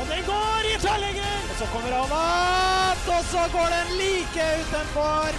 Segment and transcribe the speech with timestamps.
[0.00, 1.36] Og den går i tverrlegger!
[1.50, 5.36] Og så kommer han opp, og så går den like utenfor.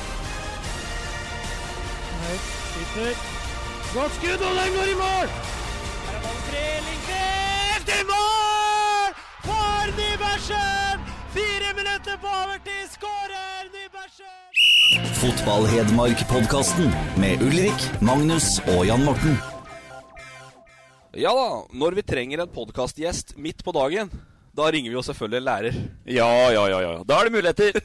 [2.26, 3.14] Høyt, sitter.
[3.96, 5.28] Godt skudd, og den går i mål!
[6.06, 9.10] Her er ballen fri, Lindqvist i mål!
[9.48, 11.04] For Nybergsen!
[11.36, 14.40] Fire minutter på overtid skårer Nybergsen!
[15.20, 19.36] Fotball-Hedmark-podkasten med Ulrik, Magnus og Jan Morten.
[21.16, 24.10] Ja da, når vi trenger en podkastgjest midt på dagen,
[24.56, 25.78] da ringer vi jo selvfølgelig en lærer.
[26.08, 26.92] Ja, ja, ja, ja.
[27.08, 27.76] Da er det muligheter.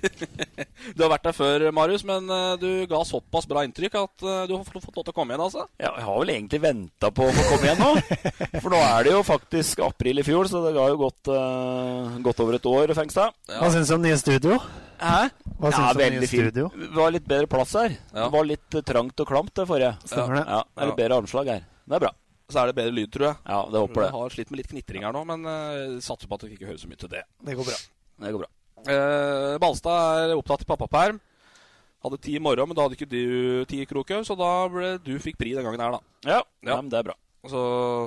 [0.96, 4.38] Du har vært der før, Marius, men eh, du ga såpass bra inntrykk at eh,
[4.48, 5.66] du har fått lov til å komme igjen, altså.
[5.80, 7.90] Ja, jeg har vel egentlig venta på å få komme igjen nå.
[8.62, 12.16] For nå er det jo faktisk april i fjor, så det ga jo gått, uh,
[12.24, 13.36] godt over et år, Fengstad.
[13.50, 14.56] Hva syns du om nye studio?
[15.00, 15.20] Hæ?
[15.60, 16.48] Hva synes ja, du om veldig fint.
[16.48, 16.70] studio?
[16.76, 17.94] Det var litt bedre plass her.
[18.12, 18.24] Ja.
[18.24, 19.94] Det var litt eh, trangt og klamt det forrige.
[20.04, 20.46] Stemmer det?
[20.48, 21.68] Ja, det er litt bedre armslag her.
[21.90, 22.14] Det er bra.
[22.50, 23.36] Så er det bedre lyd, tror jeg.
[23.46, 26.34] Ja, det håper Jeg har slitt med litt knitring her nå, men uh, satser på
[26.38, 27.24] at dere ikke hører så mye til det.
[27.46, 27.78] Det går bra.
[28.26, 28.50] Det går bra.
[28.80, 31.18] Uh, Balstad er opptatt i pappaperm.
[32.00, 34.94] Hadde ti i morgen, men da hadde ikke du ti, i Krokhaug, så da ble
[35.04, 36.00] du fikk pri den gangen her, da.
[36.24, 36.72] Ja, Ja.
[36.72, 36.76] ja.
[36.80, 37.16] men det er bra.
[37.48, 37.60] Så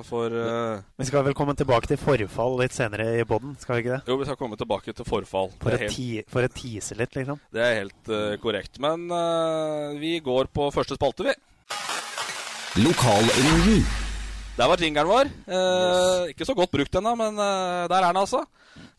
[0.05, 3.83] for uh, Vi skal vel komme tilbake til forfall litt senere i poden, skal vi
[3.85, 4.01] ikke det?
[4.09, 5.49] Jo, vi skal komme tilbake til forfall.
[5.61, 7.39] For å helt, ti- for å tease litt, liksom.
[7.53, 8.77] det er helt uh, korrekt.
[8.81, 9.07] Men
[10.01, 11.37] vi går på første spalte, vi.
[12.81, 13.85] Lokalrunden.
[14.53, 15.29] Der var jingeren vår.
[15.49, 18.43] Eh, Ikke så godt brukt ennå, men eh, der er den, altså.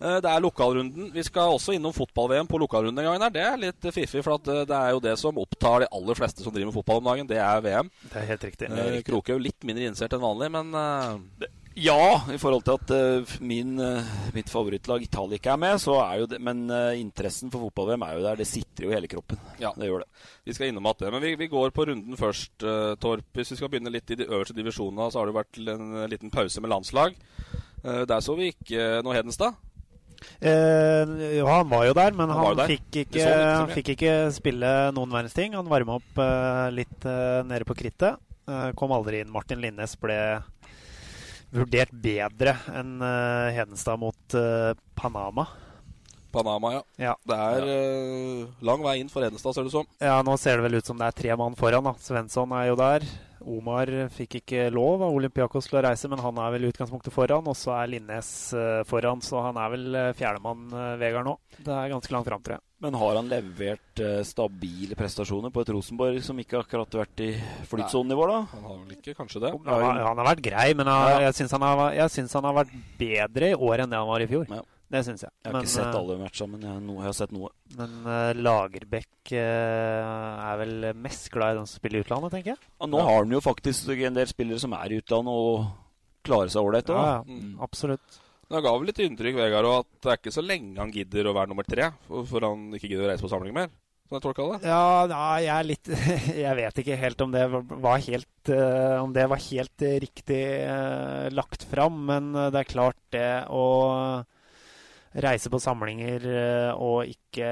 [0.03, 1.13] Eh, det er lokalrunden.
[1.15, 3.21] Vi skal også innom fotball-VM på lokalrunden en gang.
[3.23, 3.31] der.
[3.37, 6.19] Det er litt fiffig, for at, eh, det er jo det som opptar de aller
[6.19, 7.31] fleste som driver med fotball om dagen.
[7.31, 7.91] Det er VM.
[8.11, 8.71] Det er helt riktig.
[8.71, 8.99] Eh,
[9.31, 13.73] jo litt mindre innsert enn vanlig, men eh, Ja, i forhold til at uh, min,
[13.83, 17.67] uh, mitt favorittlag Italia ikke er med, så er jo det Men uh, interessen for
[17.67, 18.39] fotball-VM er jo der.
[18.39, 19.41] Det sitter jo i hele kroppen.
[19.59, 19.73] Ja.
[19.75, 20.23] Det gjør det.
[20.47, 21.11] vi skal innom at det.
[21.11, 22.55] Men vi, vi går på runden først,
[23.03, 23.27] Torp.
[23.35, 26.31] Hvis vi skal begynne litt i de øverste divisjonene, så har det vært en liten
[26.31, 27.19] pause med landslag.
[27.83, 29.59] Der så vi ikke noe Hedenstad.
[30.41, 32.71] Eh, jo, han var jo der, men Han han, der.
[32.71, 35.57] fikk, ikke, han fikk ikke spille noen verdens ting.
[35.59, 36.23] Han varma opp
[36.73, 37.09] litt
[37.51, 38.23] nede på krittet.
[38.79, 39.33] Kom aldri inn.
[39.33, 40.19] Martin Linnes ble
[41.55, 45.47] vurdert bedre enn eh, Hedenstad mot eh, Panama.
[46.35, 46.83] Panama, ja.
[46.99, 47.15] Ja.
[47.23, 49.87] Det er eh, lang vei inn for Hedenstad, ser det ut som.
[50.03, 51.87] ja, nå ser det vel ut som det er tre mann foran.
[51.87, 51.95] da.
[52.03, 53.07] Svensson er jo der.
[53.47, 57.13] Omar fikk ikke lov av Olympiakos til å reise, men han er vel i utgangspunktet
[57.15, 57.47] foran.
[57.51, 61.37] Og så er Linnes eh, foran, så han er vel uh, fjerdemann, eh, Vegard, nå.
[61.59, 62.65] Det er ganske langt fram, tror jeg.
[62.85, 67.23] Men har han levert eh, stabile prestasjoner på et Rosenborg som ikke akkurat har vært
[67.25, 67.31] i
[67.71, 68.41] flytsonenivå, da?
[68.53, 69.55] Han har vel ikke kanskje det.
[69.55, 71.97] Han, har- han har vært grei, men jeg, jeg syns han, har-
[72.35, 74.49] han har vært bedre i år enn det han var i fjor.
[74.51, 74.63] Ja.
[74.93, 75.33] Det syns jeg.
[75.43, 77.49] Jeg har Men, ikke sett eh, alle matchene, men jeg, no, jeg har sett noe.
[77.79, 82.53] Men uh, Lagerbäck uh, er vel mest glad i den som spiller i utlandet, tenker
[82.53, 82.69] jeg.
[82.85, 85.65] Og nå har han jo faktisk en del spillere som er i utlandet og
[86.25, 87.01] klarer seg ålreit òg.
[87.01, 87.57] Ja, ja, Mm.
[87.65, 88.21] absolutt.
[88.45, 91.35] Det ga vel litt inntrykk, Vegard, at det er ikke så lenge han gidder å
[91.35, 91.89] være nummer tre.
[92.07, 93.73] For, for han ikke gidder å reise på samling mer.
[94.05, 94.69] Sånn jeg tolka det.
[94.69, 95.89] Ja, ja, jeg er litt
[96.45, 100.43] Jeg vet ikke helt om det var helt Om det var helt riktig
[101.33, 103.65] lagt fram, men det er klart det å
[105.15, 107.47] reise på samlinger eh, og ikke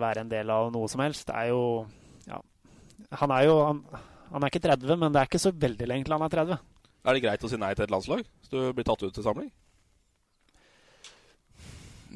[0.00, 1.86] være en del av noe som helst, det er jo
[2.26, 2.40] Ja.
[3.20, 3.84] Han er jo han,
[4.32, 6.58] han er ikke 30, men det er ikke så veldig lenge til han er 30.
[7.06, 9.22] Er det greit å si nei til et landslag hvis du blir tatt ut til
[9.22, 9.50] samling?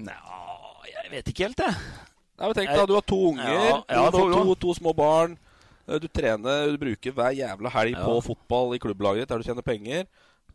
[0.00, 0.16] Nja,
[0.88, 1.74] jeg vet ikke helt, jeg.
[2.40, 4.94] Nei, men tenk da, Du har to unger, Ja, du har to- to, to små
[4.96, 5.36] barn.
[5.88, 8.04] eh, Du trener, du bruker hver jævla helg Ja.
[8.06, 10.06] på fotball i klubblaget ditt der du tjener penger.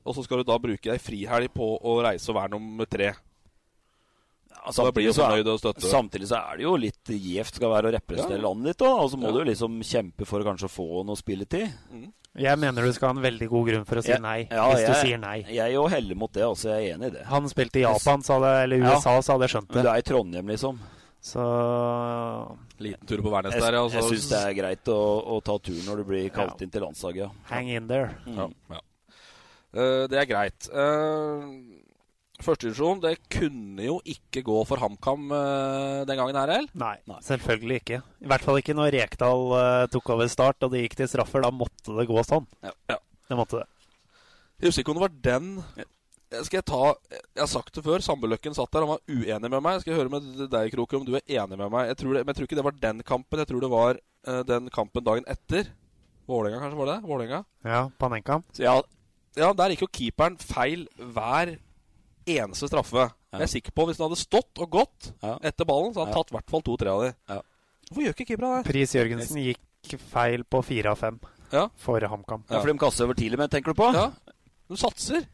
[0.05, 3.13] Og så skal du da bruke ei frihelg på å reise og være nummer tre.
[4.93, 5.75] Blir jo så er- og.
[5.81, 8.47] Samtidig så er det jo litt gjevt skal være å representere Ja.
[8.47, 8.99] landet ditt, òg.
[9.03, 9.31] Og så må Ja.
[9.31, 11.71] du liksom kjempe for å kanskje få noe spilletid.
[12.37, 14.85] Jeg mener du skal ha en veldig god grunn for å si nei, ja, hvis
[14.87, 15.45] du sier nei.
[15.47, 16.65] Jeg òg heller mot det, altså.
[16.75, 17.25] Jeg er enig i det.
[17.27, 18.95] Han spilte i Japan, så hadde, eller Ja.
[18.97, 19.83] USA, så hadde jeg skjønt Men det.
[19.83, 20.79] du er i Trondheim, liksom.
[21.23, 23.87] Så Liten tur på Værnes der, ja.
[23.87, 26.63] jeg så- syns det er greit å, å ta turen når du blir kalt Ja.
[26.65, 27.15] inn til landslaget.
[27.17, 27.29] Ja.
[27.45, 28.15] hang in there.
[28.27, 28.79] Ja, ja.
[29.73, 30.69] Uh, det er greit.
[30.69, 31.84] Uh,
[32.43, 36.71] Førstedivisjon, det kunne jo ikke gå for HamKam uh, den gangen her, heller?
[36.75, 37.99] Nei, selvfølgelig ikke.
[38.25, 41.45] I hvert fall ikke når Rekdal uh, tok over start og det gikk til straffer.
[41.45, 42.47] Da måtte det gå sånn.
[42.65, 42.73] Ja.
[42.91, 42.99] ja.
[43.29, 43.69] Det måtte det.
[44.59, 45.85] Jeg husker ikke om det var den ja.
[46.43, 46.79] Skal jeg ta
[47.13, 48.03] Jeg har sagt det før.
[48.03, 48.83] Sambuløkken satt der.
[48.83, 49.79] Han var uenig med meg.
[49.79, 51.91] Skal jeg høre med deg, Kroker, om du er enig med meg?
[51.91, 53.41] Jeg tror det, men jeg tror ikke det var den kampen.
[53.41, 55.69] Jeg tror det var uh, den kampen dagen etter.
[56.25, 56.79] Vålerenga, kanskje?
[56.81, 56.97] var det?
[57.05, 57.39] Vålerenga?
[57.63, 58.41] Ja, Panenka.
[58.57, 58.75] Så ja,
[59.35, 61.57] Ja, der gikk jo keeperen feil hver
[62.27, 63.09] eneste straffe.
[63.35, 65.37] Jeg er sikker på Hvis han hadde stått og gått Ja.
[65.43, 66.23] etter ballen, så hadde han Ja.
[66.23, 67.13] tatt i hvert fall to-tre av dem.
[67.29, 67.41] Ja.
[67.91, 68.71] Hvorfor gjør ikke keepera det?
[68.71, 71.19] Pris Jørgensen gikk feil på fire av fem
[71.51, 71.67] Ja.
[71.77, 72.43] for HamKam.
[72.49, 72.59] ja.
[72.61, 73.93] for de kaster over tidlig, men tenker du på?
[73.93, 74.11] Ja.
[74.69, 75.25] Du satser.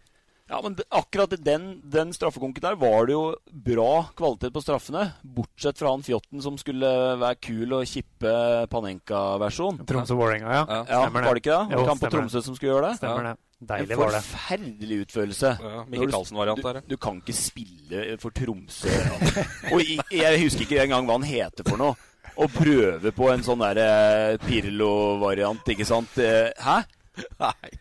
[0.49, 5.13] Ja, men akkurat i den, den straffekonken der var det jo bra kvalitet på straffene.
[5.23, 6.83] Bortsett fra han fjotten som skulle
[7.17, 9.79] være kul og kippe Panenka-versjon.
[9.85, 10.65] Tromsø-Vålerenga, ja.
[10.67, 10.85] Ja.
[10.89, 11.27] Ja, Stemmer det.
[11.29, 11.77] var det ikke det?
[11.77, 12.97] Jo, han på Tromsø som skulle gjøre det?
[12.99, 13.38] Stemmer det.
[13.61, 14.21] Deilig en var det.
[14.25, 15.49] forferdelig utførelse.
[15.61, 16.79] Ja, Mikkel du- Karlsen-variant der.
[16.81, 18.89] Du, du kan ikke spille for Tromsø.
[19.73, 21.93] og jeg, jeg husker ikke engang hva han heter for noe.
[22.41, 26.17] Å prøve på en sånn der eh, Pirlo-variant, ikke sant?
[26.21, 26.79] Eh, Hæ?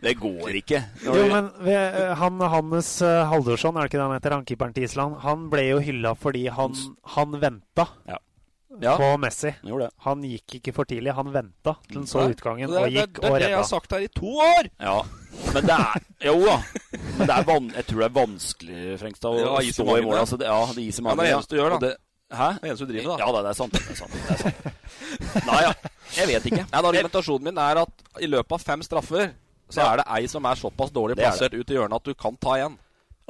[0.03, 0.81] Det går ikke.
[1.07, 2.89] Når Jo, men ved, eh, han Hannes
[3.31, 6.13] Haldorsson, er det ikke det han heter, han keeperen til Island, han ble jo hylla
[6.19, 6.75] fordi han,
[7.15, 8.19] han venta Ja.
[8.81, 8.93] Ja.
[8.97, 9.51] på Messi.
[9.63, 9.89] Han gjorde.
[10.07, 13.23] Han gikk ikke for tidlig, han venta til han så utgangen det, og gikk det,
[13.23, 14.69] det og er det jeg har sagt her i to år!
[14.79, 14.93] Ja,
[15.55, 16.55] men det er Jo da.
[17.19, 20.15] Men det er van, jeg tror det er vanskelig, Frengstad, å stå i mål.
[20.21, 21.27] Altså, det, ja, det er is mange.
[21.27, 21.79] Ja, det er det eneste du gjør, da.
[21.89, 21.99] Det-
[22.31, 22.47] Hæ?
[22.55, 23.27] Det er eneste du driver med, da.
[23.27, 23.73] Ja det er sant.
[23.75, 25.47] Det er sant, det er sant.
[25.51, 25.73] Nei, ja.
[26.15, 26.63] Jeg vet ikke.
[26.71, 29.33] Nei, Argumentasjonen min er at i løpet av fem straffer
[29.71, 29.89] så Ja.
[29.93, 32.37] er det ei som er såpass dårlig er plassert ut i hjørnet at du kan
[32.39, 32.79] ta igjen.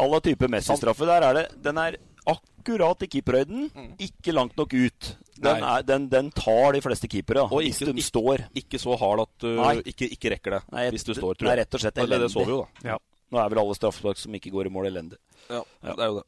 [0.01, 1.97] Alle typer Messi-straffer der er det Den er
[2.29, 5.17] akkurat i keeperhøyden, ikke langt nok ut.
[5.41, 5.63] Den.
[5.65, 8.43] Er, den, den tar de fleste keepere, Og hvis ikke- de står.
[8.55, 9.49] Ikke så hard at du
[9.89, 12.27] ikke, ikke rekker det Nei, hvis du står, det er rett og slett elendig.
[12.27, 12.91] det så vi jo, da.
[12.91, 12.99] Ja.
[13.33, 15.17] Nå er vel alle straffespark som ikke går i mål, elendig.
[15.49, 15.95] Ja, Ja.
[15.95, 16.27] det er jo det.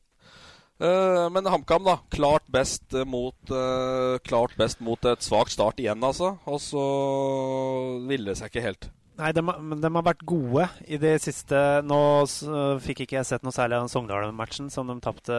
[0.82, 1.96] Eh, men HamKam, da.
[2.10, 6.38] Klart best mot eh, Klart best mot et svakt start igjen, altså.
[6.46, 6.86] Og så
[8.08, 8.88] ville det seg ikke helt.
[9.20, 11.58] Nei, de, de har vært gode i det siste.
[11.84, 11.98] Nå
[12.84, 15.36] fikk ikke jeg sett noe særlig av den Sogndalen-matchen, som de tapte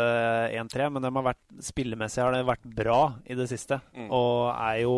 [0.54, 0.92] 1-3.
[0.94, 3.82] Men de har vært, spillemessig har det vært bra i det siste.
[3.98, 4.12] Mm.
[4.14, 4.98] Og er jo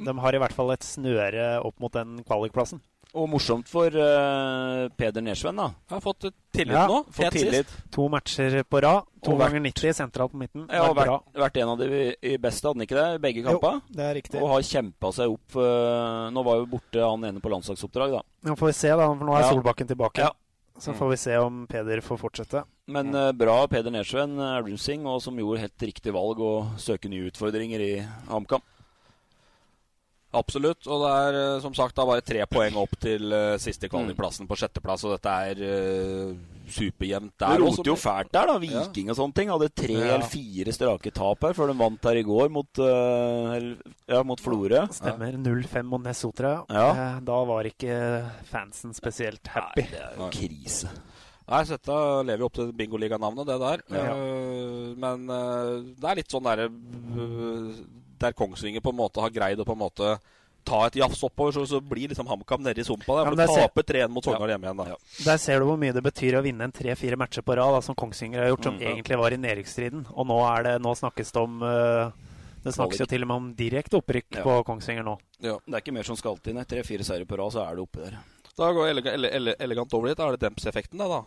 [0.00, 2.82] De har i hvert fall et snøre opp mot den kvalikplassen.
[3.10, 5.64] Og morsomt for uh, Peder Nersven, da.
[5.88, 7.00] Jeg har fått tillit Ja, nå.
[7.10, 7.72] Fått tillit.
[7.90, 9.08] To matcher på rad.
[9.26, 10.68] To vært- ganger 90 sentralt på midten.
[10.70, 11.88] Ja, og vært vært, en av de
[12.22, 13.08] i beste, hadde han ikke det?
[13.16, 13.80] I begge Jo, kamper?
[13.90, 14.38] det er riktig.
[14.40, 18.22] Og har kjempa seg opp Uh, Nå var jo borte han ene på landslagsoppdrag, da.
[18.46, 19.50] Nå får vi se, da, for nå er Ja.
[19.50, 20.18] Solbakken tilbake.
[20.22, 20.30] Ja.
[20.78, 22.62] Så får vi se om Peder får fortsette.
[22.86, 27.10] Men uh, bra Peder Nersven, uh, Runsing, og som gjorde helt riktig valg å søke
[27.10, 28.62] nye utfordringer i HamKam.
[30.30, 30.86] Absolutt.
[30.86, 34.46] Og det er eh, som sagt da bare tre poeng opp til uh, siste kvalikplassen
[34.46, 36.36] på sjetteplass, og dette er uh,
[36.70, 38.54] superjevnt Det rotet roter jo fælt der, da.
[38.62, 39.50] Viking og sånne ting.
[39.50, 40.04] Hadde tre Ja.
[40.14, 43.58] eller fire strake tap her før de vant her i går mot, uh,
[44.06, 44.84] ja, mot Florø.
[44.94, 45.34] Stemmer.
[45.34, 46.60] 0-5 mot Nessotra.
[46.70, 47.18] Ja.
[47.26, 47.98] Da var ikke
[48.52, 49.88] fansen spesielt happy.
[49.88, 50.94] Nei, det er jo krise.
[51.50, 53.80] Nei, så dette lever jo opp til bingoliganavnet, det der.
[53.90, 54.14] Ja.
[55.02, 56.68] Men det er litt sånn derre
[58.20, 60.18] Der Kongsvinger på en måte har greid å på en måte
[60.68, 63.14] ta et jafs oppover, så, så blir liksom HamKam nedi sumpa.
[63.16, 64.76] Der, Ja, der taper 3-1 mot Sogndal hjemme igjen.
[64.76, 64.96] da.
[65.24, 67.80] Der ser du hvor mye det betyr å vinne en tre-fire matcher på rad, da,
[67.80, 68.90] som Kongsvinger har gjort, som Mm, ja.
[68.92, 70.02] egentlig var i nedrykksstriden.
[70.12, 72.12] Og nå, er det, nå snakkes det om uh,
[72.62, 74.42] Det snakkes jo til og med om direkte opprykk Ja.
[74.44, 75.16] på Kongsvinger nå.
[75.40, 75.56] Ja.
[75.64, 76.60] Det er ikke mer som skal til.
[76.68, 78.18] Tre-fire seire på rad, så er det oppe der.
[78.60, 80.18] Da går jeg ele, ele, elegant over dit.
[80.20, 81.08] Da er det Dempsey-effekten, da.
[81.08, 81.22] da.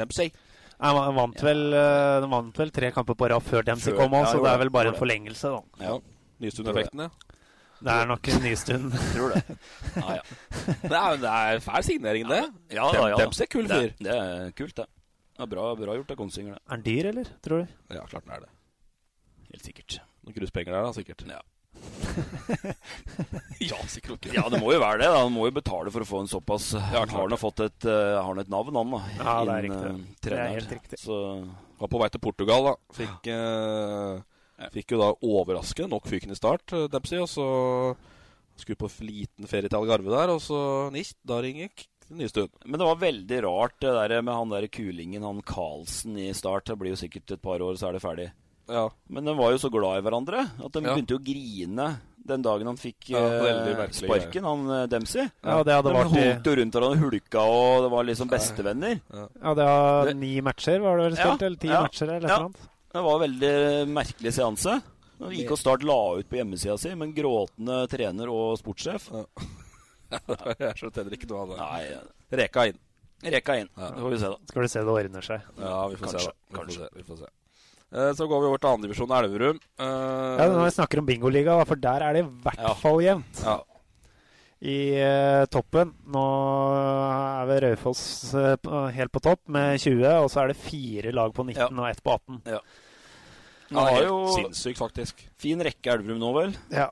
[0.00, 0.32] Dempsey.
[0.80, 4.16] Nei, Man vant, vel, eh, de vant vel tre kamper på rad før Dempsey kom
[4.18, 5.86] òg, så det er vel bare en forlengelse, da.
[5.86, 5.98] Ja,
[6.42, 7.34] Nystuen-effekten, ja.
[7.84, 8.94] Det er nok en nystund.
[9.14, 9.56] tror det.
[9.98, 10.22] Ja, ja.
[10.82, 12.42] Det er, det er fæl signering, det.
[12.72, 13.18] Ja, ja, ja.
[13.20, 13.92] Dempsey, kul fyr.
[13.98, 14.86] Det, det er kult, det.
[15.38, 16.62] Ja, bra, bra gjort av Konsinger, det.
[16.64, 17.30] Er han dyr, eller?
[17.44, 17.72] Tror du?
[17.92, 18.52] Ja, klart den er det.
[19.50, 19.98] Helt sikkert.
[20.24, 21.24] Noen gruspenger der, da, sikkert.
[21.28, 21.40] Ja.
[23.70, 24.34] ja, sikkert ikke.
[24.36, 25.08] Ja, det må jo være det.
[25.12, 27.64] da Han må jo betale for å få en såpass Ja, Han har nå fått
[27.66, 29.00] et, uh, har et navn, han da.
[29.18, 29.92] Ja, det er riktig.
[29.94, 31.00] uh, Det er helt riktig.
[31.02, 31.18] Så
[31.80, 32.74] Var på vei til Portugal, da.
[32.98, 37.18] Fikk, uh, fikk jo da overraskende nok fyken i start, eh, Dempsey.
[37.22, 37.48] Og så
[38.60, 40.60] skulle på liten ferie til Algarve der, og så
[40.94, 41.72] nist, da ringer.
[42.14, 46.68] Men det var veldig rart det der med han der kulingen, han Karlsen i start.
[46.68, 48.28] Det blir jo sikkert et par år, så er det ferdig.
[48.70, 48.88] Ja.
[49.12, 50.94] Men de var jo så glad i hverandre at de Ja.
[50.94, 51.88] begynte jo å grine
[52.24, 55.26] den dagen han fikk Ja, eh, merkelig sparken, han eh, Dempsey.
[55.44, 59.00] Ja, det hadde de vært holdt jo rundt hverandre, hulka, og det var liksom bestevenner.
[59.12, 61.44] Ja, det var ni matcher, var det vel spilt?
[61.44, 62.38] Ja, eller ti ja, matcher, eller et ja.
[62.38, 62.70] eller annet?
[62.94, 63.54] Det var en veldig
[63.92, 64.78] merkelig seanse.
[65.20, 69.10] Han gikk og Start la ut på hjemmesida si, men gråtende trener og sportssjef.
[70.14, 71.60] Jeg skjønte heller ikke noe av det.
[71.60, 72.82] Nei, Reka inn.
[73.24, 73.70] Reka inn.
[73.76, 74.50] Det får vi se, da.
[74.50, 75.48] Skal du se det ordner seg.
[75.58, 76.30] Ja, vi får Kanskje, se.
[76.30, 76.36] da.
[76.50, 76.88] Vi får se.
[76.94, 77.32] Vi får se.
[77.94, 79.60] Eh, Så går vi over til andredivisjon Elverum.
[79.78, 83.42] Uh, Ja, Når vi snakker om bingoliga, for der er det i hvert fall jevnt.
[83.44, 83.60] Ja.
[84.64, 88.56] I uh, toppen Nå er vel Raufoss uh,
[88.96, 92.00] helt på topp med 20, og så er det fire lag på 19 og ett
[92.02, 92.40] på 18.
[92.48, 92.60] Ja.
[93.70, 95.22] Ja, Nå helt jo sinnssykt, faktisk.
[95.40, 96.56] fin rekke Elverum nå, vel.
[96.72, 96.88] Ja.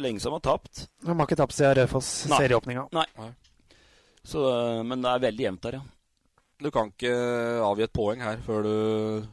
[0.00, 0.86] Lenge som har tapt.
[1.04, 2.38] De har ikke tapt siden Raufoss Nei.
[2.40, 2.86] serieåpninga.
[2.96, 3.04] Nei.
[4.24, 5.82] Så, eh, men det er veldig jevnt der, ja.
[6.64, 7.12] Du kan ikke
[7.66, 9.26] avgi et poeng her før du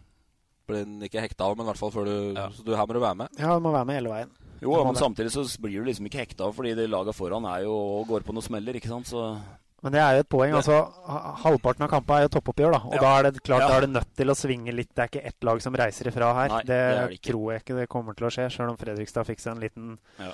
[0.72, 2.16] blir ikke hekta av, men i hvert fall før du
[2.58, 3.30] Så du, her må du være med.
[3.40, 4.32] Ja, du må være med hele veien.
[4.62, 5.02] Jo, men det.
[5.02, 8.08] samtidig så blir du liksom ikke hekta av, fordi det laga foran er jo og
[8.12, 9.08] går på noen smeller, ikke sant.
[9.10, 9.24] Så
[9.82, 10.54] Men det er jo et poeng.
[10.54, 10.76] altså
[11.42, 12.82] Halvparten av kampene er jo toppoppgjør, da.
[12.86, 13.02] Og Ja.
[13.02, 13.68] da er det klart Ja.
[13.70, 14.94] da er det nødt til å svinge litt.
[14.94, 16.50] Det er ikke ett lag som reiser ifra her.
[16.50, 18.78] Nei, det, det er det tror jeg ikke det kommer til å skje, sjøl om
[18.78, 20.32] Fredrikstad fikk seg en liten Ja.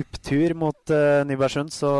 [0.00, 1.68] opptur mot uh, Nybergsund.
[1.68, 1.90] Så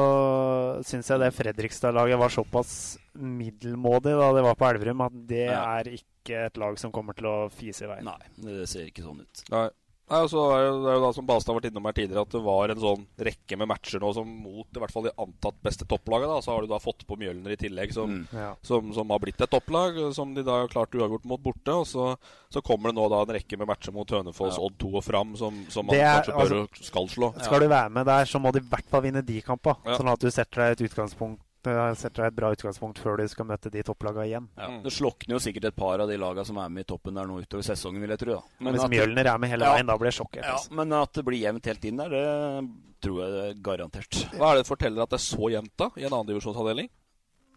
[0.88, 5.78] syns jeg det Fredrikstad-laget var såpass middelmådig da det var på Elverum, at det Ja.
[5.78, 6.04] er ikke
[6.34, 8.04] et lag som kommer til å fise i veien.
[8.04, 9.44] nei, det ser ikke sånn ut.
[9.50, 9.68] Nei.
[10.08, 11.92] Nei, og så er det, det er jo da som Balstad har vært innom her
[11.92, 15.02] tidligere, at det var en sånn rekke med matcher nå som mot i hvert fall
[15.04, 16.30] de antatt beste topplaget.
[16.32, 18.28] da, Så har du da fått på Mjølner i tillegg, som, Mm.
[18.32, 18.54] Ja.
[18.62, 19.98] som, som har blitt et topplag.
[20.16, 21.68] Som de da har klart uavgjort mot borte.
[21.68, 22.16] Og så,
[22.48, 24.64] så kommer det nå da en rekke med matcher mot Hønefoss, Ja.
[24.64, 27.42] Odd 2 og Fram, som, som man er- kanskje bør altså, skal slå.
[27.44, 29.76] Skal du være med der, så må du i hvert fall vinne de kampene.
[29.84, 29.98] Ja.
[29.98, 33.26] Sånn at du setter deg et utgangspunkt eh, setter deg et bra utgangspunkt før du
[33.28, 34.48] skal møte de topplagene igjen.
[34.56, 34.82] Ja, Mm.
[34.84, 37.26] Det slokner jo sikkert et par av de lagene som er med i toppen der
[37.26, 38.34] nå utover sesongen, vil jeg tro.
[38.34, 38.42] da.
[38.60, 39.74] Men Hvis at- Mjølner er med hele Ja.
[39.74, 40.44] veien, da blir jeg sjokkert.
[40.44, 40.70] Ja, altså.
[40.72, 42.68] men at det blir jevnt helt inn der, det
[43.00, 44.30] tror jeg det er garantert.
[44.38, 46.88] Hva er det som forteller at det er så jevnt da, i en andredivisjonsavdeling?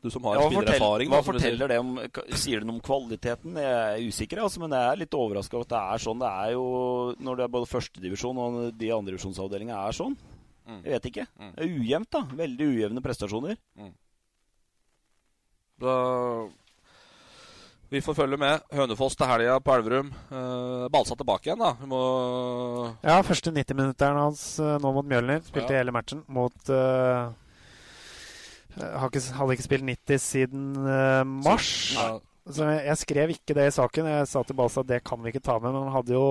[0.04, 1.10] Du som har Ja, spillererfaring.
[1.10, 2.00] hva forteller det om
[2.34, 3.54] Sier det noe om kvaliteten?
[3.54, 6.18] Jeg er usikker, altså, men jeg er litt overraska over at det er sånn.
[6.20, 10.18] Det er jo når det er både førstedivisjon og de andredivisjonsavdelingene er sånn.
[10.68, 10.82] Mm.
[10.86, 11.28] Jeg vet ikke.
[11.42, 12.22] Det er ujevnt, da.
[12.44, 13.58] Veldig ujevne prestasjoner.
[15.82, 15.96] Da
[17.92, 18.62] vi får følge med.
[18.72, 20.14] Hønefoss til helga på Elverum.
[20.32, 21.74] Uh, Balsa tilbake igjen, da.
[21.82, 22.00] Vi må
[23.04, 25.42] Ja, første 90-minutteren hans eh, nå mot Mjølner.
[25.44, 25.82] Spilte Ja.
[25.82, 27.34] hele matchen mot eh,
[28.80, 31.72] har ikke, Hadde ikke spilt 90 siden eh, mars.
[31.98, 32.08] Ja.
[32.50, 34.08] Så jeg, jeg skrev ikke det i saken.
[34.10, 36.24] Jeg sa til Balsa at det kan vi ikke ta med, men han hadde jo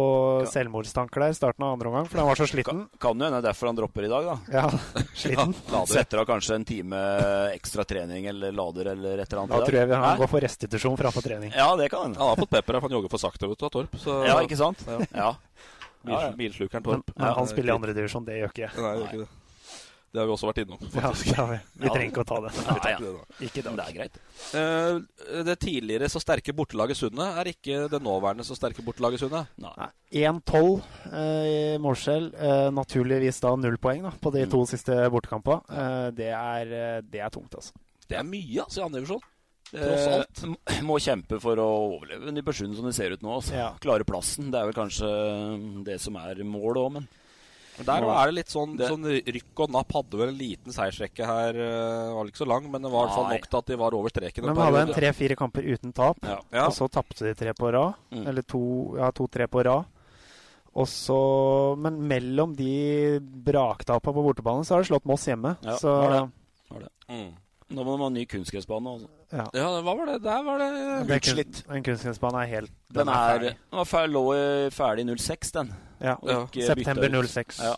[0.51, 2.81] selvmordstanker der i starten av andre omgang, for han var så sliten.
[2.99, 4.35] Kan jo hende derfor han dropper i dag, da.
[4.51, 4.65] Ja,
[5.23, 5.55] sliten.
[5.71, 5.93] lader.
[5.93, 7.03] Setter av kanskje en time
[7.55, 9.55] ekstra trening eller lader eller et eller annet.
[9.55, 11.55] Da tror jeg vi, han går for restitusjon framfor trening.
[11.55, 12.19] Ja, det kan hende.
[12.19, 13.95] Han har fått pepper her, for han jogger for sakte vet du, av Torp.
[14.03, 14.83] Så, Ja, ikke sant?
[14.91, 14.99] Ja.
[15.15, 15.31] Ja.
[16.01, 16.33] Bil, Ja, ja.
[16.33, 17.11] Bilslukeren Torp.
[17.15, 18.75] men han spiller i andredivisjon, det gjør ikke jeg.
[18.81, 19.40] Nei, det gjør ikke det.
[20.11, 20.81] Det har vi også vært innom.
[20.91, 21.29] Faktisk.
[21.37, 22.51] ja, vi, vi trenger ikke å ta det.
[22.67, 23.11] Ja, ja.
[23.47, 24.17] Ikke det er greit.
[24.51, 24.99] Uh,
[25.47, 29.53] det tidligere så sterke bortelaget Sundet er ikke det nåværende så sterke bortelaget Sundet.
[29.63, 29.71] Nei.
[29.79, 29.91] Nei,
[30.27, 30.81] 1-12
[31.15, 32.27] uh, i målskjell.
[32.35, 34.51] Uh, naturligvis da null poeng da, på de Mm.
[34.57, 35.61] to siste bortekampene.
[35.71, 37.71] Eh, det, er, eh, det er tungt, altså.
[38.11, 39.23] Det er mye, altså, i andre divisjon.
[39.71, 40.41] Tross Eh, alt.
[40.83, 43.37] må kjempe for å overleve Nybergsund som det ser ut nå.
[43.37, 43.55] Altså.
[43.55, 43.69] Ja.
[43.79, 44.49] Klare plassen.
[44.51, 45.11] Det er vel kanskje
[45.87, 47.07] det som er målet òg, men
[47.81, 49.93] Men Der er det litt sånn, Det- sånn rykk og napp.
[49.97, 51.53] Hadde vel en liten seiersrekke her.
[51.57, 53.39] Det var ikke så lang, men det var i hvert fall Nei.
[53.39, 54.43] nok til at de var over streken.
[54.45, 56.39] Men en vi hadde en tre-fire kamper uten tap, ja.
[56.53, 56.67] Ja.
[56.67, 57.95] og så tapte de tre på rad.
[58.13, 58.27] Mm.
[58.29, 59.87] Eller to, ja, to-tre på rad.
[60.77, 65.57] Og så, men mellom de braktapene på bortebane, så har de slått Moss hjemme.
[65.65, 66.31] Ja, så
[66.71, 66.89] var det.
[67.09, 67.33] Mm.
[67.71, 68.87] Nå må de ha ny kunstgressbane.
[68.87, 69.09] Altså.
[69.33, 69.45] ja.
[69.55, 70.23] Ja, hva var det?
[70.23, 71.65] Der var det Det Utslitt.
[71.67, 73.53] kun- En kunstgressbane er helt Den er, ferdig.
[73.71, 75.75] den var ferdig, lå ferdig i 06, den.
[76.01, 76.17] Ja.
[76.21, 77.63] Og ikke September 06.
[77.65, 77.77] Ja.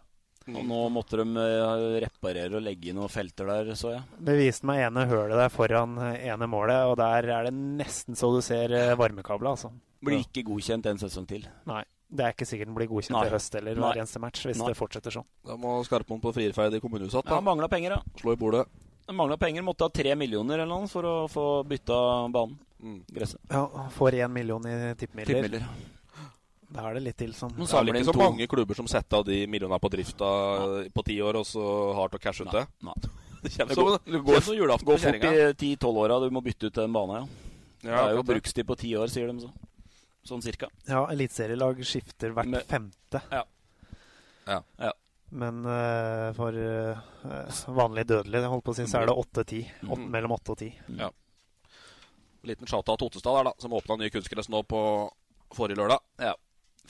[0.50, 4.02] Og nå måtte de eh, reparere og legge inn noen felter der, så jeg.
[4.26, 8.18] Det viste meg ene hølet der foran eh, ene målet, og der er det nesten
[8.18, 9.70] så du ser eh, varmekabla, altså.
[10.02, 11.46] Blir ikke godkjent en sesong til.
[11.70, 11.84] Nei.
[12.12, 13.28] Det er ikke sikkert den blir godkjent Nei.
[13.30, 14.72] i høst eller hver eneste match, hvis Nei.
[14.72, 15.28] det fortsetter sånn.
[15.48, 17.38] Da må Skarpmoen på Frierferd i kommunehuset Ja, da.
[17.46, 18.18] Mangla penger, da.
[18.20, 18.66] Slå i bordet.
[19.14, 19.64] Mangla penger.
[19.64, 21.96] Måtte ha tre millioner eller noe for å få bytta
[22.34, 22.58] banen.
[22.82, 23.00] Mm.
[23.14, 23.40] Gresset.
[23.48, 23.64] Ja,
[23.94, 25.38] Får én million i tippemidler.
[25.38, 25.66] Tippemidler.
[26.72, 28.22] Da er det litt til som Nå Det er samler vel ikke så to.
[28.22, 30.28] mange klubber som setter av de millionene på drifta
[30.94, 31.64] på ti år, og så
[31.98, 32.64] har til å cashe ut det.
[32.88, 32.94] Nei.
[33.42, 36.20] Det Det som, går, det det går, som julaften går fort i ti-tolv åra.
[36.22, 37.24] Du må bytte ut den bane ja.
[37.82, 38.28] Ja, det er jo det.
[38.36, 39.50] brukstid på ti år, sier de så.
[40.30, 40.68] Sånn cirka.
[40.86, 43.20] Ja, eliteserielag skifter hvert Med, femte.
[43.34, 43.42] Ja.
[44.46, 44.92] Ja
[45.34, 49.66] Men uh, for uh, vanlig dødelig, jeg holdt på å si, så er det 8-10.
[49.90, 50.06] Mm.
[50.14, 50.70] Mellom 8 og 10.
[51.02, 51.10] Ja.
[52.46, 54.80] Liten shout-out til Ottestad der, da, som åpna ny kunstgress nå på
[55.54, 55.98] forrige lørdag.
[56.22, 56.36] Ja.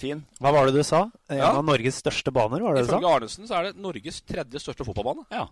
[0.00, 0.22] Fin.
[0.40, 1.02] Hva var det du sa?
[1.28, 1.50] En Ja.
[1.52, 2.96] av Norges største baner, var det du sa?
[2.98, 5.26] Ifølge Arnesen så er det Norges tredje største fotballbane.
[5.30, 5.46] Ja.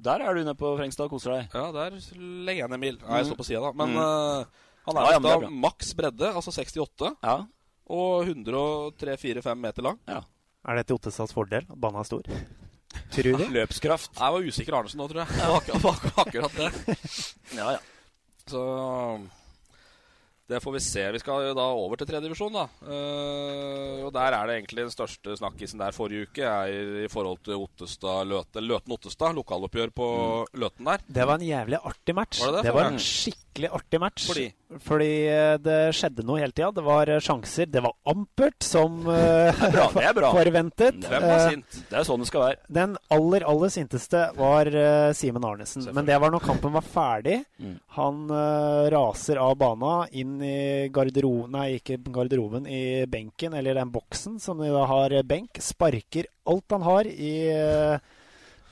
[0.00, 1.48] Der er du nede på Frengstad og koser deg.
[1.54, 2.98] Ja, der legger jeg ned mil.
[3.08, 3.72] Nei, jeg står på sida, da.
[3.72, 3.96] Men Mm.
[3.96, 4.44] uh,
[4.86, 7.46] han er Ja, ja, men er da maks bredde, altså 68, Ja.
[7.88, 9.98] og 103-4-5 meter lang.
[10.08, 10.20] ja.
[10.66, 12.22] Er det til Ottestads fordel at banen er stor?
[13.12, 13.44] Tror du?
[13.52, 14.14] Løpskraft.
[14.16, 15.28] Jeg var usikker Arnesen nå, tror jeg.
[15.28, 17.56] Det var akkurat, akkurat det.
[17.56, 17.78] Ja, ja.
[18.46, 19.20] Så
[20.50, 21.04] det får vi se.
[21.14, 22.64] Vi skal jo da over til tredjedivisjon, da.
[22.84, 27.40] Uh, og der er det egentlig den største snakkisen der forrige uke er i forhold
[27.46, 29.32] til Ottestad Løten Løten-Ottestad.
[29.38, 30.08] Lokaloppgjør på
[30.60, 31.06] Løten der.
[31.08, 32.44] Det var en jævlig artig match.
[32.44, 32.76] Var det det?
[32.76, 34.26] var en skikkelig artig match.
[34.26, 34.48] Fordi?
[34.82, 36.70] Fordi eh, det skjedde noe hele tida.
[36.74, 37.68] Det var eh, sjanser.
[37.70, 40.98] Det var ampert, som eh, bra, forventet.
[41.06, 41.78] Hvem var sint?
[41.90, 42.58] Det er sånn det skal være.
[42.80, 44.70] Den aller, aller sinteste var
[45.16, 45.86] Simen Arnesen.
[45.94, 47.38] Men det var når kampen var ferdig.
[47.62, 47.76] Mm.
[47.98, 48.24] Han
[48.94, 54.58] raser av bana inn i garderoben Nei, ikke garderoben, i benken, eller den boksen som
[54.58, 55.60] de da har benk.
[55.62, 57.34] Sparker alt han har i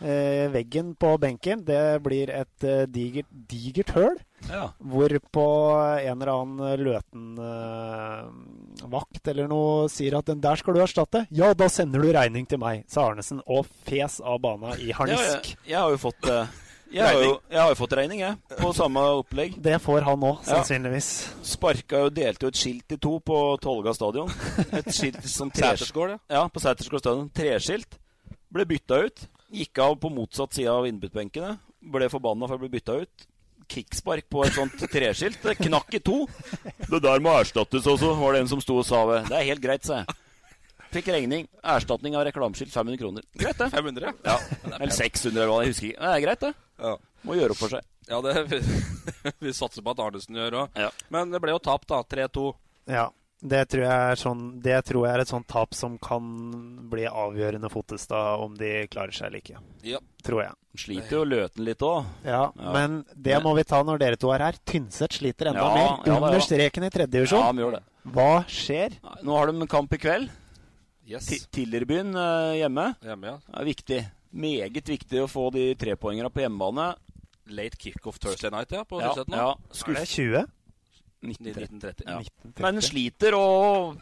[0.02, 1.64] eh, eh, veggen på benken.
[1.64, 4.16] Det blir et eh, digert, digert høl.
[4.50, 4.68] Ja.
[4.82, 5.44] Hvorpå
[6.02, 6.80] en eller annen
[7.82, 11.26] Løten-vakt eller noe sier at 'den der skal du erstatte'.
[11.30, 14.96] 'Ja, da sender du regning til meg', sa Arnesen og fes av bana i Ja,
[14.98, 15.22] harnisk.
[15.22, 16.46] jeg, jeg har jo fått eh,
[16.92, 18.36] jeg har jo, jeg har jo fått regning, jeg.
[18.58, 19.54] På samme opplegg.
[19.62, 20.54] Det får han òg, Ja.
[20.62, 21.28] sannsynligvis.
[21.42, 24.28] Sparka jo delte jo et skilt i to på Tolga stadion.
[24.72, 26.18] Et skilt som Sætersgård, ja.
[26.28, 27.30] Ja, på Sæterskål stadion.
[27.32, 27.98] Treskilt.
[28.52, 29.28] Ble bytta ut.
[29.52, 31.56] Gikk av på motsatt side av innbyttbenkene.
[31.92, 33.26] Ble forbanna for å bli bytta ut.
[33.72, 35.38] Kickspark på et sånt treskilt.
[35.44, 36.24] Det knakk i to.
[36.88, 39.28] Det der må erstattes også, var det en som sto og sa ved.
[39.30, 40.18] Det er helt greit, sa jeg.
[40.92, 41.46] Fikk regning.
[41.64, 43.24] Erstatning av reklameskilt 500 kroner.
[43.38, 43.70] Greit, det.
[43.72, 44.34] 500, ja.
[44.34, 44.76] Ja.
[44.76, 45.62] Eller 600, eller hva.
[45.64, 46.02] Jeg husker ikke.
[46.02, 46.52] Det er greit, det.
[46.84, 46.92] Ja.
[47.28, 47.88] Må gjøre opp for seg.
[48.10, 48.58] Ja, det vi,
[49.46, 50.80] vi satser på at Arnesen gjør òg.
[50.84, 50.90] Ja.
[51.14, 52.02] Men det ble jo tapt, da.
[52.04, 52.48] 3-2.
[52.92, 53.06] Ja.
[53.42, 56.22] Det tror, jeg er sånn, det tror jeg er et sånt tap som kan
[56.92, 59.62] bli avgjørende for Ottestad om de klarer seg eller ikke.
[59.82, 59.98] Ja.
[60.22, 60.54] Tror jeg.
[60.78, 62.06] Sliter jo Løten litt òg.
[62.24, 62.72] Ja, Ja.
[62.72, 64.60] Men det må vi ta når dere to er her.
[64.64, 66.06] Tynset sliter enda Ja, mer.
[66.06, 66.44] ja Under ja.
[66.46, 67.58] streken i tredje divisjon.
[67.58, 67.82] Ja.
[68.14, 68.94] Hva skjer?
[69.26, 70.30] Nå har de en kamp i kveld.
[71.04, 71.26] Yes.
[71.50, 72.94] Tillerbyen eh, hjemme.
[73.02, 73.36] Hjemme, ja.
[73.48, 74.00] Det er viktig.
[74.32, 76.92] Meget viktig å få de trepoengerne på hjemmebane.
[77.52, 78.84] Late kickoff Thursday night, ja.
[78.84, 79.24] På Ja, ja.
[79.28, 79.50] ja.
[79.90, 80.46] Er det 20?
[81.22, 81.78] 1930.
[81.78, 82.06] 1930.
[82.06, 82.18] Ja.
[82.18, 82.62] 1930.
[82.66, 84.00] Men sliter og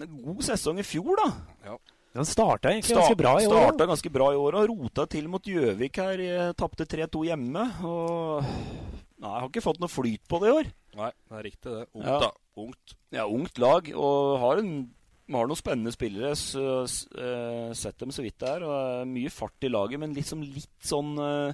[0.00, 1.74] En god sesong i fjor, da.
[2.16, 3.52] Den starta egentlig ganske bra i år.
[3.52, 6.18] Starta ganske bra i år og rota til mot Gjøvik her.
[6.24, 7.66] eh, Tapte 3-2 hjemme.
[7.86, 8.42] Og
[9.20, 10.70] Nei, jeg har ikke fått noe flyt på det i år.
[10.96, 11.84] Nei, det er riktig, det.
[11.94, 12.18] Ungt, Ja.
[12.24, 12.30] da.
[12.56, 12.94] Ungt.
[13.12, 14.72] Ja, ungt lag og har, en,
[15.30, 16.32] har noen spennende spillere.
[16.34, 18.64] Så, s- eh, sett dem så vidt det er.
[18.64, 21.52] Og mye fart i laget, men liksom litt sånn uh,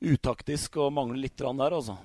[0.00, 1.98] utaktisk og mangler litt der, altså.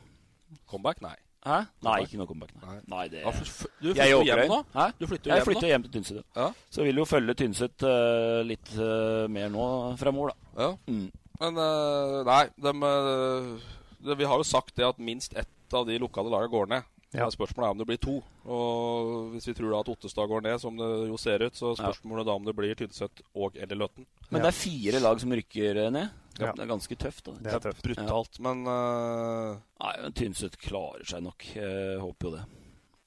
[0.68, 1.00] Comeback?
[1.02, 1.16] Nei.
[1.46, 1.58] Hæ?
[1.86, 2.54] Nei, ikke noe comeback.
[2.62, 2.82] Nei, Nei.
[2.96, 4.58] nei det Ja, for- for- du flytter jo hjem nå.
[4.74, 4.86] Hæ?
[5.00, 5.72] Du flytter jo Jeg hjem flytter nå.
[5.74, 6.16] hjem til Tynset.
[6.18, 6.42] ja.
[6.42, 6.48] Ja.
[6.72, 9.68] Så vil jo følge Tynset uh, litt uh, mer nå
[10.02, 10.64] fremover, da.
[10.64, 10.72] ja.
[10.88, 11.12] Mm.
[11.40, 13.60] Men uh, nei, de, de,
[14.08, 16.84] det, vi har jo sagt det at minst ett av de lokale lagene går ned.
[17.18, 17.30] Ja.
[17.30, 18.16] Spørsmålet er om det blir to.
[18.46, 21.76] Og Hvis vi tror da at Ottestad går ned, som det jo ser ut, så
[21.78, 21.92] Ja.
[21.92, 24.06] spørsmålet da om det blir Tynset og eller Løten.
[24.32, 26.10] Men det er fire lag som rykker ned.
[26.40, 26.52] Ja.
[26.52, 27.24] Det er ganske tøft.
[27.26, 27.82] da Det er tøft.
[27.84, 28.40] Brutalt.
[28.40, 29.56] Men uh...
[29.82, 31.46] Nei, men Tynset klarer seg nok.
[31.56, 32.46] Jeg håper jo det.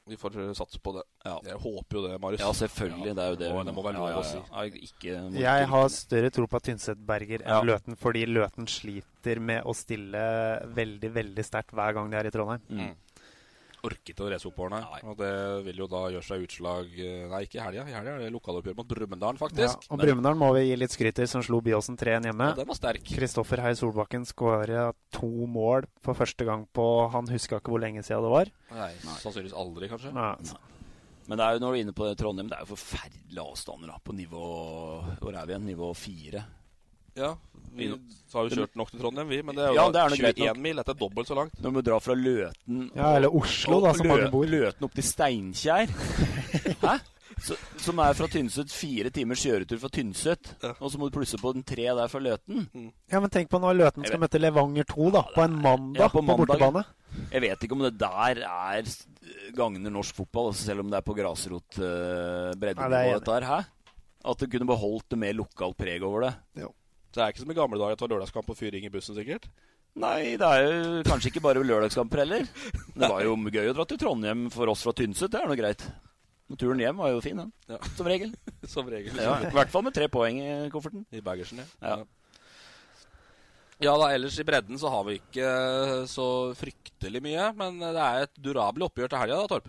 [0.09, 1.03] vi får satse på det.
[1.27, 2.41] Ja, Jeg håper jo det, Marius.
[2.41, 3.15] ja selvfølgelig.
[3.15, 3.49] Det er jo det.
[3.49, 4.39] Det må- det må være lov å si.
[4.39, 4.63] ja.
[4.63, 7.61] Ja, Ikke, Jeg har større tro på Tynset berger enn Ja.
[7.61, 12.31] Løten, fordi Løten sliter med å stille veldig, veldig sterkt hver gang de er i
[12.31, 12.63] Trondheim.
[12.71, 12.95] Mm.
[13.79, 15.01] Ikke å race oppover, nei.
[15.07, 15.31] Og det
[15.69, 17.85] vil jo da gjøre seg utslag eh, Nei, ikke i helga.
[17.87, 19.87] I helga er det lokaloppgjør mot Ja, Brumunddal, faktisk.
[19.93, 22.49] og Brumunddal må vi gi litt skryt til, som slo Byåsen 3-1 hjemme.
[22.51, 23.05] Ja, den var sterk.
[23.07, 28.03] Kristoffer Hei Solbakken skåra to mål for første gang på Han huska ikke hvor lenge
[28.03, 28.51] siden det var.
[28.75, 28.91] Nei,
[29.23, 30.13] Sannsynligvis aldri, kanskje.
[30.17, 30.35] Nei.
[31.29, 33.43] Men det er jo når du er inne på det, Trondheim, det er jo forferdelige
[33.45, 34.45] avstander da, på nivå
[35.21, 35.67] Hvor er vi igjen?
[35.69, 36.45] Nivå fire.
[37.19, 37.35] Ja,
[37.79, 37.89] vi
[38.33, 39.43] har jo kjørt nok til Trondheim, vi.
[39.47, 40.79] Men det er jo Ja, det er 21 mil.
[40.81, 41.55] Dette er dobbelt så langt.
[41.63, 44.49] Når vi drar fra Løten Ja, eller Oslo, da, som mange bor.
[44.49, 45.93] Løten opp til Steinkjer.
[46.87, 46.97] Hæ?
[47.39, 50.49] Så, som er fra Tynset fire timers kjøretur fra Tynset.
[50.81, 52.65] Og så må du plusse på den tre der fra Løten.
[53.13, 56.09] Ja, men tenk på når Løten skal møte Levanger 2 da, på en mandag Ja,
[56.11, 56.49] på, på mandag.
[56.59, 56.83] bortebane.
[57.31, 58.91] Jeg vet ikke om det der er
[59.55, 62.89] gagner norsk fotball, altså selv om det er på grasrotbreddenivå.
[62.89, 63.61] Nei, det er jeg dette her, hæ?
[64.29, 66.35] At det kunne beholdt det mer lokalt preg over det.
[67.15, 69.17] Det er ikke som i gamle dager at det var lørdagskamp og fyring i bussen,
[69.17, 69.49] sikkert.
[69.99, 72.45] Nei, det er jo kanskje ikke bare lørdagskamper heller.
[72.95, 75.33] Det var jo gøy å dra til Trondheim for oss fra Tynset.
[75.33, 75.87] Det er nå greit.
[76.49, 77.51] Men turen hjem var jo fin, den.
[77.69, 77.81] Ja.
[77.97, 78.31] Som regel.
[78.75, 79.19] Som regel.
[79.21, 81.05] Ja, I hvert fall med tre poeng i kofferten.
[81.13, 81.67] I bagersen, ja.
[81.83, 81.99] Ja.
[83.79, 87.51] Ja, da ellers i bredden så har vi ikke eh, så fryktelig mye.
[87.59, 89.69] Men det er et durabelt oppgjør til helga, da, Torp.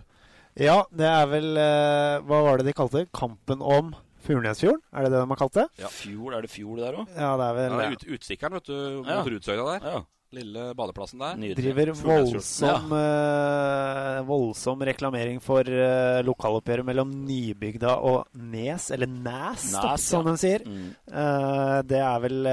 [0.58, 3.12] Ja, det er vel eh, Hva var det de kalte det?
[3.14, 3.92] Kampen om
[4.26, 4.80] Furnesfjorden?
[4.92, 5.66] Er det det de har kalt det?
[5.96, 7.12] Fjord, er det fjord der òg?
[7.16, 9.60] Ja, det er vel Ja, ut, utstikkeren, vet du, mot Ja.
[9.60, 9.86] Der.
[9.90, 10.00] Ja.
[10.30, 11.54] Lille badeplassen der.
[11.58, 19.72] driver voldsom, voldsom, uh, voldsom reklamering for uh, lokaloppgjøret mellom Nybygda og Nes, eller Næs,
[19.74, 20.30] Næs, som ja.
[20.30, 20.66] de sier.
[20.68, 20.92] Mm.
[21.10, 22.50] Uh, det er vel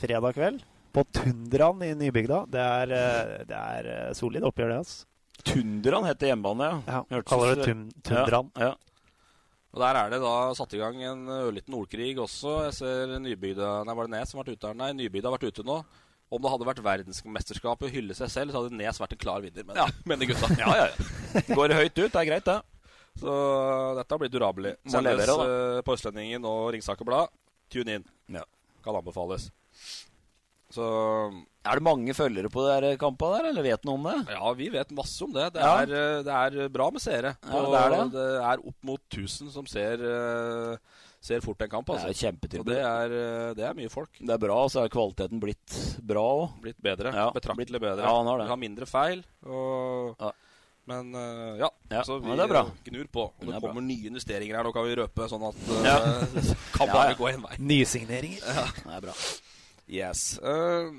[0.00, 0.62] fredag kveld
[0.92, 2.46] på Tundraen i Nybygda.
[2.48, 4.78] Det er, uh, det er solid oppgjør, det.
[4.80, 5.04] altså.
[5.44, 7.02] Tundraen heter hjemmebane, ja.
[7.10, 8.50] Ja, kaller det tun Tundraen.
[8.56, 8.91] Ja, ja.
[9.72, 12.58] Og Der er det da satt i gang en ørliten ordkrig også.
[12.66, 14.76] Jeg ser Nybygda Nei, var det Nes som har vært ute her?
[14.76, 15.78] Nei, Nybygda har vært ute nå.
[16.32, 19.40] Om det hadde vært verdensmesterskapet å hylle seg selv, så hadde Nes vært en klar
[19.44, 19.86] vinner, men, Ja.
[20.08, 20.48] mener gutta.
[20.60, 21.42] ja, ja, ja.
[21.56, 22.58] Går høyt ut, det er greit, det.
[23.20, 23.32] Så
[23.98, 24.74] dette blir durabelig.
[24.88, 25.32] Sendes
[25.84, 27.32] på Østlendingen og Ringsaker Blad.
[27.72, 28.04] Tune in.
[28.32, 28.44] Ja.
[28.84, 29.50] Kan anbefales.
[30.72, 30.84] Så
[31.64, 34.34] Er det mange følgere på de kampene der, eller vet noe om det?
[34.34, 35.52] ja, vi vet masse om det.
[35.54, 35.76] Det, Ja.
[35.84, 36.34] er, eh, det
[36.66, 37.36] er bra med seere.
[37.38, 38.12] Ja, Og det er det.
[38.12, 40.76] det er opp mot 1000 som ser, eh,
[41.22, 41.86] ser fort en kamp.
[41.86, 42.08] Det Altså.
[42.08, 42.58] er jo kjempetilbud.
[42.58, 44.10] Og det er, eh, det er mye folk.
[44.18, 46.60] Det er bra, og så er kvaliteten blitt bra òg.
[46.60, 47.12] Blitt bedre.
[47.14, 48.02] Ja, Betraktelig bedre.
[48.02, 48.46] ja, han har det.
[48.46, 49.22] Vi har mindre feil.
[49.46, 50.32] Og, Ja.
[50.84, 53.22] Men eh, ja, Ja, så vi ja, det er eh, gnur på.
[53.22, 53.86] Og Det det kommer bra.
[53.86, 55.98] nye investeringer her, nå kan vi røpe, sånn at eh, Ja.
[56.76, 57.14] kan Ja, bare ja.
[57.14, 57.56] gå en vei.
[57.60, 58.40] Nysigneringer.
[58.42, 59.14] Det er bra.
[59.88, 60.38] Yes.
[60.42, 60.90] Eh,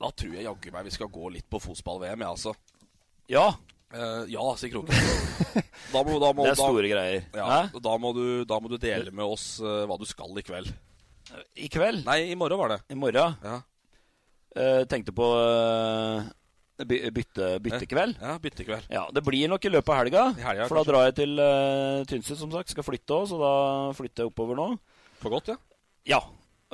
[0.00, 2.54] da tror jeg jaggu meg vi skal gå litt på fotball-VM, jeg, altså.
[3.32, 3.48] Ja,
[3.94, 4.96] Uh, ja, sier Kroken.
[5.94, 7.20] Da må, da må, det er da, store greier.
[7.38, 10.42] ja, da, må du, da må du dele med oss uh, hva du skal i
[10.44, 10.72] kveld.
[11.54, 12.02] I kveld?
[12.04, 12.80] Nei, i morgen var det.
[12.92, 13.38] I morgen?
[13.46, 13.62] Ja,
[14.56, 15.24] Uh, tenkte på
[16.80, 18.14] by bytte, byttekveld.
[18.24, 18.86] ja byttekveld.
[18.88, 20.22] Ja, det blir nok i løpet av helga.
[20.40, 20.92] Helga, for da kanskje.
[20.94, 21.42] drar jeg til
[22.08, 22.72] Tynset, som sagt.
[22.72, 23.50] Skal flytte òg, så da
[23.98, 24.66] flytter jeg oppover nå.
[25.20, 25.58] For godt, ja.
[26.08, 26.22] Ja.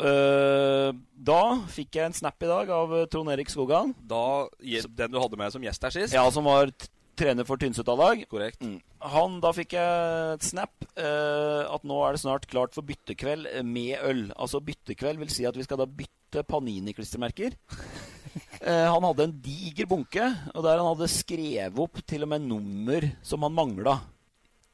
[0.01, 0.89] Eh,
[1.21, 3.93] da fikk jeg en snap i dag av eh, Trond Erik Skogan.
[4.09, 4.49] Da,
[4.89, 6.17] Den du hadde med som gjest her sist?
[6.17, 6.73] Ja, som var
[7.19, 8.23] trener for Tynset A-lag.
[8.31, 8.63] Korrekt.
[8.65, 8.79] Mm.
[9.13, 13.51] Han, Da fikk jeg et snap eh, at nå er det snart klart for byttekveld
[13.69, 14.25] med øl.
[14.33, 17.59] Altså byttekveld vil si at vi skal da bytte Panini-klistremerker.
[18.63, 20.23] Eh, han hadde en diger bunke,
[20.55, 23.97] og der han hadde skrevet opp til og med nummer som han mangla.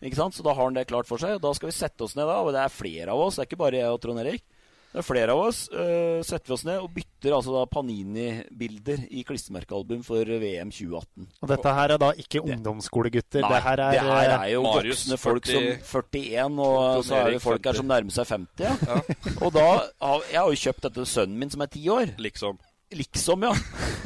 [0.04, 0.36] Ikke sant?
[0.36, 1.38] Så da har han det klart for seg.
[1.38, 3.38] Og da skal vi sette oss ned, da, og det er flere av oss.
[3.38, 4.44] Det er ikke bare jeg og Trond Erik.
[4.88, 5.66] Det er flere av oss.
[5.68, 11.28] uh, setter vi oss ned og bytter altså da Panini-bilder i klistremerkealbum for VM 2018.
[11.42, 13.44] Og dette her er da ikke ungdomsskolegutter.
[13.44, 17.04] Nei, det her er, det her er jo Marius, voksne folk 40, som 41, og
[17.04, 18.64] så er det folk folk her som nærmer seg 50.
[18.64, 19.00] Ja.
[19.44, 19.66] og da
[20.30, 22.14] Jeg har jo kjøpt dette til sønnen min, som er ti år.
[22.18, 22.58] Liksom.
[22.88, 23.52] Liksom, ja.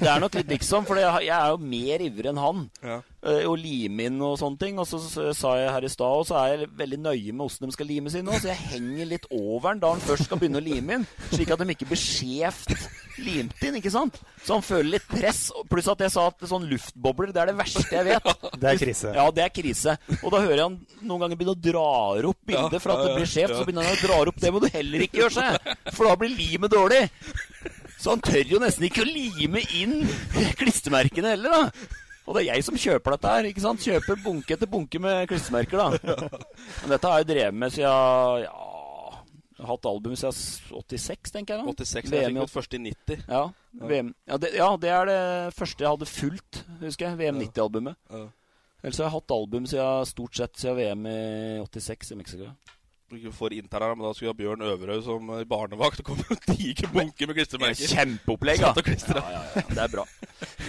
[0.02, 2.62] Det er nok litt liksom, for jeg er jo mer ivrig enn han.
[2.82, 2.96] Ja.
[3.22, 4.78] Eh, Og lime inn og sånne ting.
[4.82, 7.44] Og så s- sa jeg her i stad, og så er jeg veldig nøye med
[7.46, 10.26] hvordan de skal limes inn nå, så jeg henger litt over den da han først
[10.26, 12.74] skal begynne å lime inn, slik at de ikke blir skjevt
[13.22, 14.18] limt inn, ikke sant?
[14.42, 15.44] Så han føler litt press.
[15.70, 18.26] Pluss at jeg sa at sånn luftbobler, det er det verste jeg vet.
[18.62, 19.14] Det er krise.
[19.14, 19.94] Ja, det er krise.
[20.24, 21.86] Og da hører jeg han noen ganger begynne å dra
[22.32, 23.54] opp bildet for at det blir skjevt.
[23.58, 24.38] Så begynner han å dra opp.
[24.42, 27.04] Det må du heller ikke gjøre seg, for da blir limet dårlig.
[28.02, 30.00] Så han tør jo nesten ikke å lime inn
[30.58, 32.00] klistremerkene heller, da.
[32.26, 33.46] Og det er jeg som kjøper dette her.
[33.50, 33.82] ikke sant?
[33.82, 36.26] Kjøper bunke etter bunke med klistremerker, da.
[36.82, 38.42] Men dette har jeg drevet med siden ja,
[39.62, 41.62] jeg har hatt album siden 86, tenker jeg.
[41.62, 41.72] da.
[41.86, 41.96] 86.
[42.02, 43.24] Jeg VM fikk i mitt første i 90.
[43.28, 43.42] ja,
[43.92, 44.12] VM.
[44.26, 45.18] Ja, det, ja, det er det
[45.54, 47.18] første jeg hadde fulgt, husker jeg.
[47.22, 47.98] VM 90-albumet.
[48.10, 48.24] Ja.
[48.82, 51.18] Ellers har jeg hatt album siden, stort sett siden VM i
[51.70, 52.50] 86 i Mexico.
[53.36, 55.96] For Inter her, men da skulle vi ha Bjørn Øverøy som eh, barnevakt.
[56.02, 57.92] Det kommer en diger bunke med klistremerker.
[57.92, 59.22] Kjempeopplegg, og klistra.
[59.22, 59.64] Ja, ja, ja.
[59.68, 60.06] Det er bra.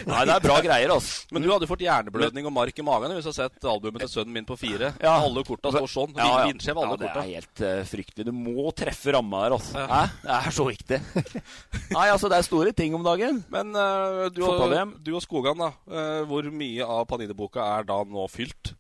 [0.10, 1.30] Nei, det er bra greier, altså.
[1.34, 4.12] Men du hadde fått hjerneblødning og mark i magen hvis du hadde sett albumet til
[4.12, 4.92] sønnen min på fire.
[5.02, 5.16] Ja.
[5.24, 6.14] Alle korta står sånn.
[6.20, 6.52] Ja, ja.
[6.52, 7.24] Vindskjev, alle ja, det korta.
[7.24, 8.28] er helt uh, fryktelig.
[8.28, 9.80] Du må treffe ramma her, altså.
[9.80, 10.04] Ja.
[10.24, 11.02] Det er så viktig.
[11.96, 13.42] Nei, altså, det er store ting om dagen.
[13.54, 15.74] Men uh, du, og, du og Skogan, da.
[15.88, 18.76] Uh, hvor mye av Panini-boka er da nå fylt?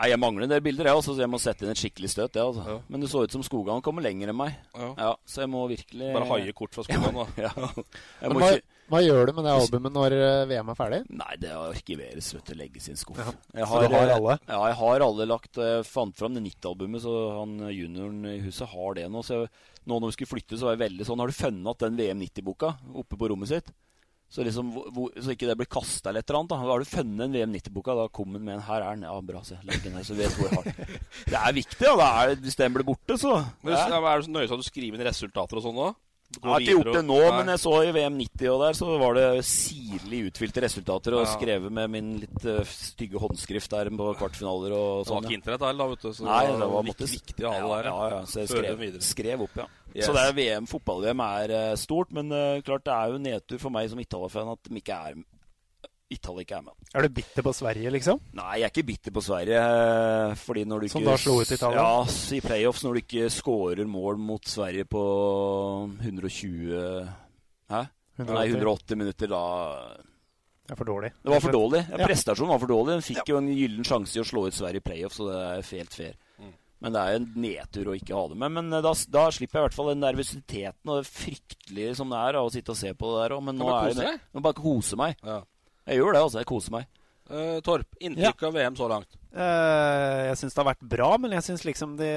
[0.00, 2.08] Nei, Jeg mangler en del bilder, jeg også, så jeg må sette inn et skikkelig
[2.08, 2.36] støt.
[2.38, 2.64] Jeg, altså.
[2.64, 2.76] Ja.
[2.88, 4.54] Men det så ut som Skogan kommer lenger enn meg.
[4.72, 4.90] Ja.
[4.96, 7.26] Ja, Så jeg må virkelig Bare haie kort fra Skogan, da.
[7.44, 7.50] Ja.
[7.52, 10.78] Jeg Men må hva, ikke hva gjør du med det albumet når eh, VM er
[10.78, 10.98] ferdig?
[11.14, 12.56] Nei, det arkiveres, vet du.
[12.58, 13.20] Legges i en skuff.
[13.20, 13.34] Ja.
[13.60, 14.38] Jeg Så du har eh, alle?
[14.48, 18.40] Ja, jeg har alle lagt Jeg fant fram det 90-albumet, så han eh, junioren i
[18.48, 19.22] huset har det nå.
[19.26, 19.52] Så jeg,
[19.84, 22.24] nå når vi skulle flytte, så var jeg veldig sånn Har du funnet den VM
[22.24, 22.72] 90-boka
[23.04, 23.70] oppe på rommet sitt?
[24.30, 26.50] Så liksom, hvor, så ikke det blir kasta eller et eller annet.
[26.52, 29.02] da Har du funnet en VM 90-boka, da kom den med en Her er den.
[29.02, 29.56] Ja, bra, se.
[29.66, 31.00] Legg den her, så vet du hvor jeg har den.
[31.26, 31.78] Det er viktig.
[31.80, 33.32] Det er, hvis den blir borte, så
[33.64, 33.88] Men ja.
[33.90, 33.98] ja.
[34.12, 35.90] Er det så nøye at du skriver inn resultater og sånn da?
[36.30, 38.72] Jeg har ikke gjort det nå, og- men jeg så i VM 90 og der,
[38.78, 41.32] så var det sirlig utfylte resultater og Ja.
[41.34, 45.26] skrevet med min litt eh, stygge håndskrift der på kvartfinaler og Det var sånn.
[45.26, 47.50] ikke internett da, vet du, så Nei, det det var var vik- måtte viktig å
[47.50, 47.90] ha det der.
[47.90, 49.66] Ja, ja, så jeg skrev, skrev opp, ja.
[49.94, 50.06] Yes.
[50.06, 53.58] Så det er VM, fotball-VM er eh, stort, men eh, klart det er jo nedtur
[53.58, 55.20] for meg som Italia-fan at de ikke er
[56.10, 56.74] Italia ikke er med.
[56.94, 58.18] Er du bitter på Sverige, liksom?
[58.34, 59.60] Nei, jeg er ikke bitter på Sverige.
[59.62, 61.84] eh, Fordi når du Som ikke da slo ut Italia?
[61.84, 65.04] Ja, i playoffs når du ikke scorer mål mot Sverige på
[66.02, 67.08] 120
[67.70, 67.82] Hæ?
[68.18, 68.34] 180.
[68.34, 69.42] Nei, 180 minutter, da
[70.66, 71.12] Det er for dårlig.
[71.22, 71.84] Det var for dårlig.
[71.90, 72.06] Ja, Ja.
[72.06, 72.92] Prestasjonen var for dårlig.
[72.98, 75.38] Den fikk jo en gyllen sjanse i å slå ut Sverige i playoff, så det
[75.40, 76.14] er helt fair.
[76.80, 78.54] Men det er jo en nedtur å ikke ha det med.
[78.56, 82.12] Men eh, da, da slipper jeg i hvert fall den nervøsiteten og det fryktelige som
[82.12, 83.42] det er å sitte og se på det der òg.
[83.50, 84.14] Men nå er det?
[84.32, 85.20] Nå bare kose meg.
[85.26, 85.42] Ja.
[85.90, 86.40] Jeg gjør det, altså.
[86.40, 86.88] Jeg koser meg.
[87.30, 89.18] Uh, Torp, inntrykk av VM så langt?
[89.30, 92.08] Uh, jeg syns det har vært bra, men jeg syns liksom de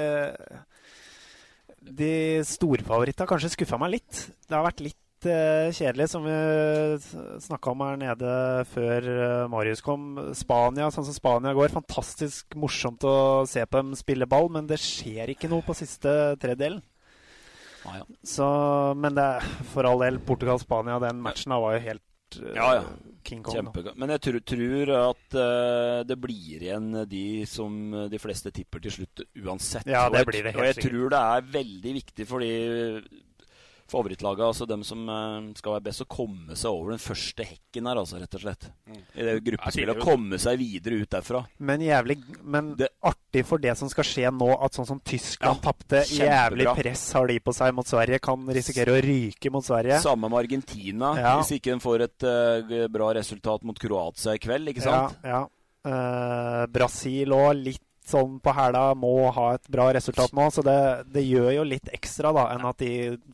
[1.86, 2.14] De
[2.48, 4.24] storfavorittene har kanskje skuffa meg litt.
[4.48, 6.34] Det har vært litt eh, kjedelig, som vi
[7.44, 8.32] snakka om her nede
[8.72, 10.16] før eh, Marius kom.
[10.36, 11.72] Spania, sånn som Spania går.
[11.74, 16.34] Fantastisk morsomt å se på dem spille ball, men det skjer ikke noe på siste
[16.42, 16.82] tredelen.
[17.84, 18.04] Ah, ja.
[18.24, 18.46] Så,
[18.96, 22.68] men det, er for all del, Portugal-Spania, den matchen da var jo helt uh, Ja,
[22.78, 22.84] ja.
[23.24, 23.68] King Kong.
[24.00, 27.76] Men jeg tror, tror at uh, det blir igjen de som
[28.12, 29.84] de fleste tipper til slutt uansett.
[29.88, 30.90] Ja, Og det jeg- blir det helt Og jeg sikkert.
[30.96, 32.50] tror det er veldig viktig for de
[33.90, 37.88] favorittlaga, altså dem som eh, skal være best, å komme seg over den første hekken
[37.90, 38.68] her, altså, rett og slett.
[38.88, 39.00] Mm.
[39.14, 40.00] I det gruppespillet.
[40.00, 41.42] Å komme seg videre ut derfra.
[41.58, 42.72] Men jævlig Men
[43.04, 46.04] artig for det som skal skje nå, at sånn som Tyskland Ja, tapte.
[46.14, 48.20] Jævlig press har de på seg mot Sverige.
[48.24, 50.00] Kan risikere å ryke mot Sverige.
[50.04, 51.34] Samme med Argentina, Ja.
[51.40, 55.18] hvis ikke de får et uh, bra resultat mot Kroatia i kveld, ikke sant?
[55.24, 55.42] Ja, ja.
[55.84, 60.44] Uh, Brasil òg litt sånn på hæla, må ha et bra resultat nå.
[60.52, 60.74] Så det,
[61.14, 62.90] det gjør jo litt ekstra da enn at de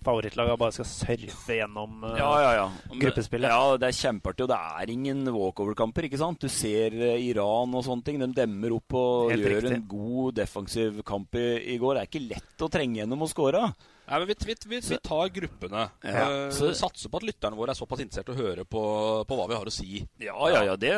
[0.06, 2.66] favorittlagene bare skal surfe gjennom uh, Ja, ja, ja.
[2.90, 3.50] Men- gruppespillet.
[3.50, 6.40] Ja, det er kjempeartig, og det er ingen walkover-kamper, ikke sant?
[6.42, 9.76] Du ser eh, Iran og sånne ting, de demmer opp og Helt gjør riktig.
[9.80, 11.98] en god defensiv kamp i, i går.
[11.98, 13.64] Det er ikke lett å trenge gjennom og score.
[14.10, 15.84] Nei, men vi, vi, vi, vi tar gruppene.
[16.02, 18.80] Ja, Eh, så- satser på at lytterne våre er såpass interessert i å høre på,
[19.28, 20.00] på hva vi har å si.
[20.18, 20.90] Ja, ja, ja, det,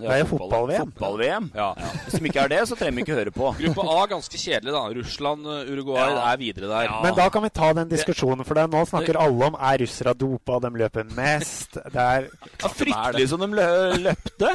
[0.00, 0.90] Det er jo fotball-VM.
[0.96, 1.50] Fotball-VM.
[1.54, 1.68] Ja.
[2.08, 3.52] Hvis de ikke er det, så trenger vi ikke høre på.
[3.60, 4.82] Gruppe A ganske kjedelig, da.
[4.98, 6.32] Russland, eh, Uruguay Ja.
[6.32, 6.90] er videre der.
[7.04, 10.14] Men da kan vi ta den diskusjonen, for det, nå snakker alle om er russere
[10.18, 11.78] dopa, de løper mest.
[11.78, 12.26] Det er
[12.60, 14.50] Ja, fryktelig som de løpte.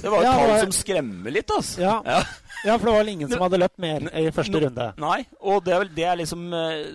[0.00, 2.22] Det var Ja, et tall som skremmer litt, Ja, Ja.
[2.64, 4.88] Ja, for det var vel ingen som hadde løpt mer i første runde.
[5.00, 6.42] Nei, og det er vel det er liksom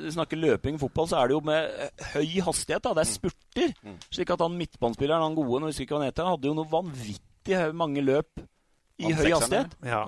[0.05, 2.83] Vi snakker løping i fotball, så er det jo med eh, høy hastighet.
[2.85, 3.73] da, Det er spurter.
[4.13, 6.71] Slik at han midtbanespilleren, han gode, nå husker ikke hva han heter, hadde jo noe
[6.71, 8.45] vanvittig mange løp
[8.97, 9.75] i Han høy hastighet.
[9.85, 10.05] Ja.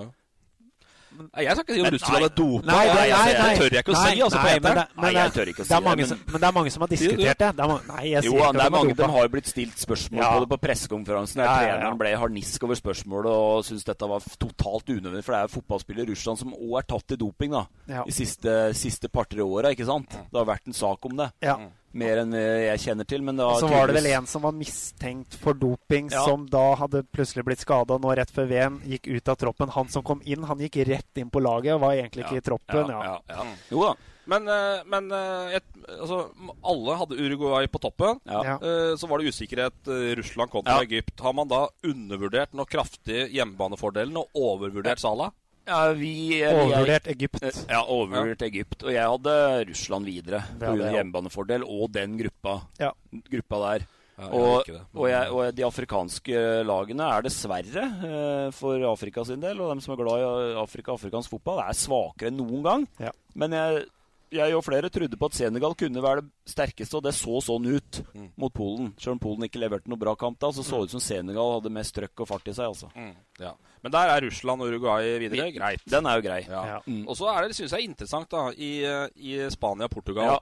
[1.18, 2.66] Nei, Jeg skal ikke si om Russland er dopa.
[2.68, 4.20] Nei, det, nei, nei, det tør jeg ikke å si.
[4.22, 6.40] altså, nei, men det- Nei, jeg tør ikke å si mange det, som, men- men
[6.40, 7.56] det er mange som har diskutert det.
[7.56, 10.18] det er, nei, jeg Jo, ikke det er mange, de har jo blitt stilt spørsmål
[10.22, 10.30] Ja.
[10.32, 11.36] på det på pressekonferansen.
[11.36, 15.24] Der treneren ble harnisk over spørsmålet og syntes dette var totalt unødvendig.
[15.24, 17.66] For det er jo fotballspillere i Russland som òg er tatt i doping da,
[18.04, 19.74] de siste, siste par-tre åra.
[19.74, 21.32] Det har vært en sak om det.
[21.42, 21.56] Ja.
[21.92, 23.22] Mer enn jeg kjenner til.
[23.24, 26.24] Men da så var det vel en som var mistenkt for doping, Ja.
[26.24, 29.68] som da hadde plutselig blitt skada nå rett før VM, gikk ut av troppen.
[29.70, 32.46] Han som kom inn, han gikk rett inn på laget og var egentlig ikke i
[32.50, 32.88] troppen.
[32.92, 33.46] Ja, ja, ja.
[33.70, 33.94] Jo da.
[34.28, 36.28] Men, eh, men eh, et, altså,
[36.62, 38.20] alle hadde Uruguay på toppen.
[38.28, 38.42] Ja.
[38.44, 38.54] Ja.
[38.60, 40.82] Eh, Så var det usikkerhet Russland kontra Ja.
[40.84, 41.18] Egypt.
[41.20, 45.30] Har man da undervurdert noe kraftig hjemmebanefordelen og overvurdert Salah?
[45.68, 47.42] Ja, vi, er- Overvurdert Egypt.
[47.68, 48.82] Ja, overvurdert Egypt.
[48.88, 49.34] Og jeg hadde
[49.68, 50.72] Russland videre pga.
[50.80, 52.92] Ja, hjemmebanefordel og den gruppa, Ja.
[53.28, 53.86] gruppa der.
[54.18, 59.38] Ja, jeg og, og, jeg, og de afrikanske lagene er dessverre, eh, for Afrika sin
[59.44, 62.88] del, og dem som er glad i Afrika afrikansk fotball, er svakere enn noen gang.
[62.98, 63.12] Ja.
[63.38, 63.84] Men jeg,
[64.30, 67.66] jeg og flere trodde på at Senegal kunne være det sterkeste, og det så sånn
[67.66, 68.30] ut Mm.
[68.36, 68.92] mot Polen.
[68.98, 71.60] Selv om Polen ikke leverte noe bra kamp da, så så det ut som Senegal
[71.60, 72.66] hadde mest trøkk og fart i seg.
[72.66, 72.90] altså.
[72.94, 73.52] Mm, ja.
[73.82, 75.52] Men der er Russland og Uruguay videre.
[75.52, 75.80] Greit.
[75.86, 76.40] Den er jo grei.
[76.48, 76.64] Ja.
[76.66, 76.80] Ja.
[76.86, 77.06] Mm.
[77.08, 80.38] Og så er det, synes jeg, interessant da, i, eh, i Spania og Portugal Ja.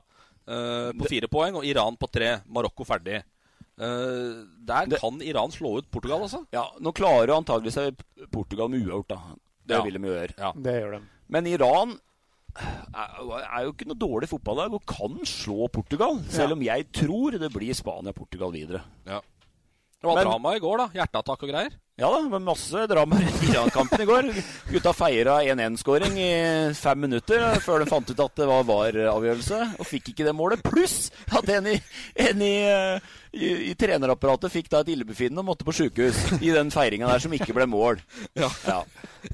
[0.49, 2.41] eh, på fire poeng, og Iran på tre.
[2.49, 3.23] Marokko ferdig.
[3.79, 6.47] Uh, der Det- kan Iran slå ut Portugal, altså.
[6.51, 7.95] Ja, Nå klarer jo antagelig seg
[8.33, 9.19] Portugal med uavgjort, da.
[9.67, 9.83] Det Ja.
[9.83, 10.35] vil de jo gjøre.
[10.39, 10.53] Ja.
[10.53, 11.03] Det gjør de.
[11.29, 12.01] Men Iran
[12.57, 16.21] er, jo ikke noe dårlig fotballag og kan slå Portugal.
[16.33, 18.85] Selv om jeg tror det blir Spania-Portugal videre.
[19.07, 19.21] Ja.
[19.97, 20.87] Det var Men- drama i går, da.
[21.01, 21.77] Hjerteattakk og greier.
[21.97, 24.27] Ja da, var masse drama i Iran-kampen i går.
[24.69, 29.61] Gutta feira 1-1-skåring i fem minutter eh, før de fant ut at det var VAR-avgjørelse,
[29.81, 30.61] og fikk ikke det målet.
[30.61, 31.79] Pluss at en i,
[32.27, 33.01] en i, eh,
[33.37, 37.23] i, i trenerapparatet fikk da et illebefinnende og måtte på sjukehus i den feiringa der
[37.23, 38.01] som ikke ble mål.
[38.67, 38.81] Ja.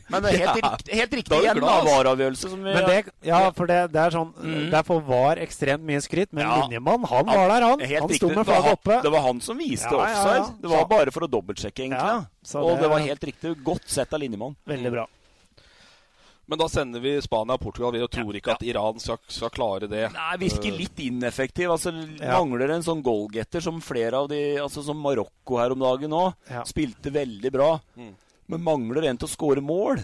[0.09, 1.73] Men det er helt, riktig, helt riktig igjen, da.
[1.87, 2.51] VAR-avgjørelse.
[2.57, 2.97] Men det,
[3.29, 4.71] ja, for det, det er sånn Mm.
[4.73, 6.55] Derfor var ekstremt mye skryt, men Ja.
[6.63, 7.81] linjemann, han var der, han.
[7.81, 8.97] Helt Han sto med flagget oppe.
[9.05, 10.21] Det var han som viste Ja, ja, ja.
[10.23, 10.61] offside.
[10.63, 12.01] Det var bare for å dobbeltsjekke, egentlig.
[12.01, 13.53] Ja, Ja, så Og det- det var helt riktig.
[13.65, 14.57] Godt sett av linjemann.
[14.67, 15.07] Veldig bra.
[16.51, 17.95] Men da sender vi Spania og Portugal.
[17.95, 20.09] Vi tror ikke at Iran skal, skal klare det.
[20.13, 21.71] Nei, virker litt ineffektiv.
[21.77, 21.93] Altså.
[22.19, 26.35] Mangler en sånn goalgetter som flere av de Altså som Marokko her om dagen òg.
[26.69, 27.71] Spilte veldig bra.
[27.97, 28.13] Mm.
[28.51, 30.01] Men mangler en til å skåre mål.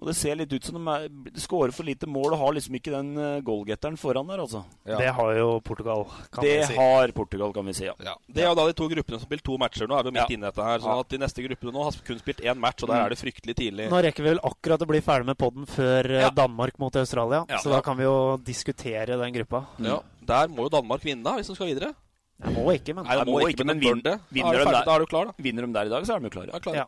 [0.00, 2.52] Og det ser litt ut som de, er, de skårer for lite mål og har
[2.56, 4.62] liksom ikke den uh, goalgetteren foran der, altså.
[4.88, 4.96] Ja.
[4.96, 6.76] Det har jo Portugal, kan det vi si.
[6.78, 7.84] har Portugal, kan vi si.
[7.84, 7.94] ja.
[8.00, 8.14] Ja.
[8.30, 9.90] Det er jo da de to gruppene som har spilt to matcher.
[9.90, 10.36] Nå er vi midt Ja.
[10.38, 10.78] inne i dette her.
[10.86, 13.04] Sånn at de neste gruppene nå har kun spilt én match, og der Mm.
[13.04, 13.90] er det fryktelig tidlig.
[13.90, 16.30] Nå rekker vi vel akkurat å bli ferdig med podden før eh, Ja.
[16.30, 17.44] Danmark mot Australia.
[17.50, 17.58] Ja.
[17.58, 19.66] så da kan vi jo diskutere den gruppa.
[19.78, 20.00] Ja.
[20.24, 21.92] Der må jo Danmark vinne, da, hvis de skal videre.
[22.40, 24.20] Jeg må ikke, men Nei, det må må ikke, ikke, men men det.
[24.32, 25.26] Vinner er, de der.
[25.28, 25.34] er.
[25.36, 26.46] Vinner de der i dag, så er de jo klare.
[26.48, 26.74] Ja, er du klar.
[26.74, 26.84] Ja.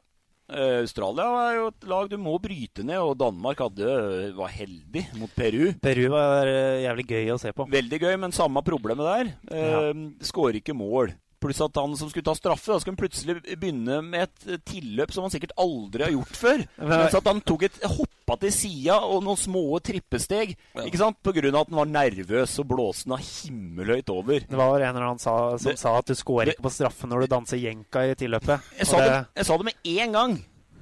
[0.53, 3.89] Eh, Australia er jo et lag du må bryte ned, og Danmark hadde,
[4.37, 5.71] var heldig mot Peru.
[5.83, 7.69] Peru var eh, jævlig gøy å se på.
[7.73, 9.33] Veldig gøy, men samme problemet der.
[9.55, 9.85] Ja.
[10.27, 11.15] Skårer ikke mål.
[11.43, 15.11] Pluss at han som skulle ta straffe, da skulle han plutselig begynne med et tilløp
[15.15, 16.63] som han sikkert aldri har gjort før.
[16.79, 20.55] Men- Mens at han tok et hoppa til sida og noen små trippesteg.
[20.77, 20.85] Ja.
[20.87, 21.19] Ikke sant?
[21.27, 24.47] Av at han var nervøs og blåste den himmelhøyt over.
[24.47, 27.11] Det var en eller annen sa, som Det- sa at du scorer ikke på straffe
[27.11, 28.61] når du danser jenka i tilløpet.
[28.79, 30.39] Jeg sa det, jeg sa det med én gang.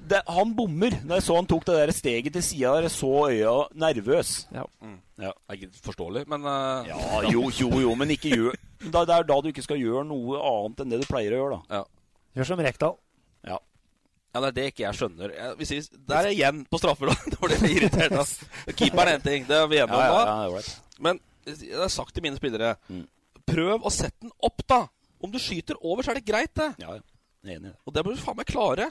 [0.09, 0.95] Det, han bommer.
[1.05, 4.31] Når jeg så han tok det der steget til sida der, jeg så øya nervøs.
[4.55, 4.63] Ja.
[5.21, 5.31] Ja.
[5.47, 6.87] Er ikke forståelig, men uh...
[6.87, 8.55] Ja, jo, jo, jo, men ikke gjør
[8.89, 11.41] da, Det er da du ikke skal gjøre noe annet enn det du pleier å
[11.43, 11.81] gjøre, da.
[11.81, 11.83] ja.
[12.39, 12.95] Gjør som Rekdal.
[13.45, 13.57] ja,
[14.39, 15.33] det er det ikke jeg skjønner.
[15.35, 17.17] Jeg, vi, der er igjen på straffer, da.
[17.33, 18.23] Det var det jeg irriterte.
[18.79, 20.21] Keeperen er én ting, det er vi enige om Ja, ja, da.
[20.23, 20.97] ja, det er right.
[21.03, 21.19] Men
[21.51, 23.03] jeg har sagt til mine spillere Mm.
[23.51, 24.85] Prøv å sette den opp, da.
[25.21, 26.69] Om du skyter over, så er det greit, det.
[26.79, 27.03] ja, ja.
[27.41, 27.77] Jeg er enig i det.
[27.89, 28.85] Og det bør du faen meg klare.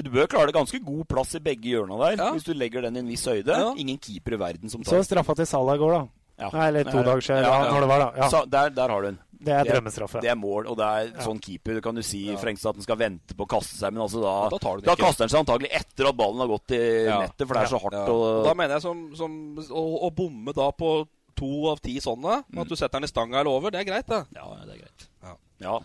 [0.00, 2.30] Du bør klare det ganske god plass i begge hjørna der, Ja.
[2.32, 3.46] hvis du legger den i en viss høyde.
[3.52, 3.74] Ja.
[3.76, 6.08] Ingen keeper i verden som tar Så straffa til Salah i går, da.
[6.38, 6.48] Ja.
[6.50, 8.12] Nei, eller to dager siden, ja, når det var, da.
[8.16, 8.28] Ja.
[8.30, 9.18] Så der, der har du den.
[9.42, 10.20] Det er drømmestraffe.
[10.22, 11.20] Det er mål, og det er Ja.
[11.26, 11.74] sånn keeper.
[11.74, 12.36] Du kan jo si Ja.
[12.36, 15.24] Frengstad at den skal vente på å kaste seg, men altså da, Da da kaster
[15.24, 17.20] han seg antagelig etter at ballen har gått i Ja.
[17.26, 17.92] nettet, for det er så hardt.
[17.92, 18.06] Ja.
[18.08, 22.44] Og, Da mener jeg som, som å, å bomme da på to av ti sånne,
[22.56, 24.26] at du setter den i stanga eller over, det er greit, det.
[24.34, 25.08] ja, det er greit.
[25.22, 25.36] Ja.
[25.60, 25.78] Ja.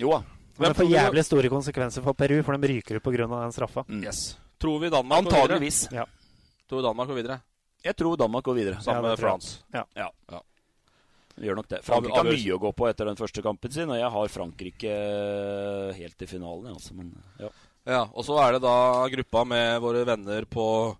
[0.00, 0.22] Jo da.
[0.58, 3.26] Men det får jævlig store konsekvenser for Peru, for de ryker ut pga.
[3.26, 3.84] den straffa.
[3.88, 4.02] Mm.
[4.04, 4.36] Yes.
[4.58, 5.42] Tror vi Danmark går videre?
[5.42, 5.88] Antageligvis.
[5.92, 6.04] Ja.
[6.68, 7.40] Tror Danmark går videre?
[7.84, 8.80] Jeg tror Danmark går videre.
[8.82, 9.18] Sammen Ja, med.
[9.18, 9.58] France.
[9.72, 9.84] Ja.
[9.94, 10.40] Ja.
[11.38, 11.78] Vi gjør nok det.
[11.86, 14.90] Frankrike har mye å gå på etter den første kampen sin, og jeg har Frankrike
[14.90, 16.66] eh, helt i finalen.
[16.66, 17.48] jeg, Altså, men, ja.
[17.86, 20.96] Ja, Og så er det da gruppa med våre venner på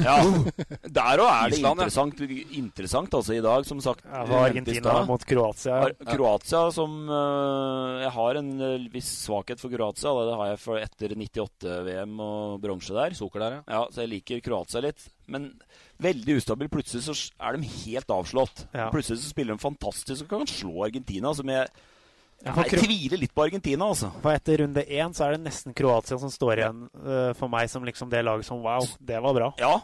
[0.00, 0.16] Ja,
[0.96, 1.86] Der òg er det Island, ja.
[1.86, 2.20] interessant,
[2.56, 4.04] interessant altså, i dag, som sagt.
[4.06, 5.76] Ja, Argentina mot Kroatia.
[5.84, 10.14] Ar- Kroatia som uh, Jeg har en øh, viss svakhet for Kroatia.
[10.30, 13.16] Det har jeg for etter 98-VM og bronse der.
[13.18, 13.62] Sukker der, ja.
[13.76, 15.04] Ja, Så jeg liker Kroatia litt.
[15.30, 15.50] Men
[16.02, 16.70] veldig ustabil.
[16.72, 18.64] Plutselig så er de helt avslått.
[18.72, 18.88] Ja.
[18.94, 21.34] Plutselig så spiller de fantastisk og kan slå Argentina.
[21.36, 21.68] Som jeg,
[22.44, 24.08] Ja, jeg tviler litt på Argentina, altså.
[24.22, 27.68] For etter runde én så er det nesten Kroatia som står igjen uh, for meg
[27.68, 29.50] som liksom det laget som wow, det var bra.
[29.60, 29.74] Ja,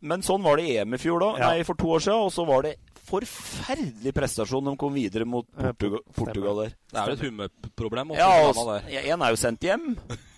[0.00, 1.28] men sånn var det i EM i fjor, da.
[1.38, 1.50] Ja.
[1.52, 2.24] Nei, for to år siden.
[2.24, 2.74] Og så var det
[3.10, 4.64] forferdelig prestasjon.
[4.70, 6.00] De kom videre mot Eh, Portugal.
[6.16, 6.74] Portugal der.
[6.90, 8.14] Det er jo et humørproblem.
[8.16, 8.88] Ja, også, der.
[9.12, 9.90] en er jo sendt hjem.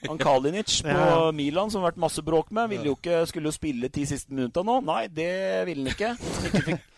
[0.08, 1.30] Han Kalinic på Ja.
[1.30, 4.64] Milan, som har vært masse bråk med, ville jo ikke, skulle spille ti siste minutta
[4.66, 4.80] nå.
[4.82, 5.30] Nei, det
[5.68, 6.16] ville han ikke.
[6.18, 6.88] Han ikke fikk.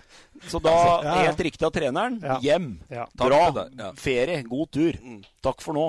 [0.49, 0.71] Så da,
[1.03, 1.15] Ja, ja.
[1.29, 2.39] helt riktig av treneren, Ja.
[2.43, 2.79] hjem.
[2.91, 3.07] Ja.
[3.15, 3.67] Bra.
[3.79, 3.93] ja.
[3.97, 4.43] Ferie.
[4.43, 4.99] God tur.
[5.03, 5.23] Mm.
[5.43, 5.89] Takk for nå.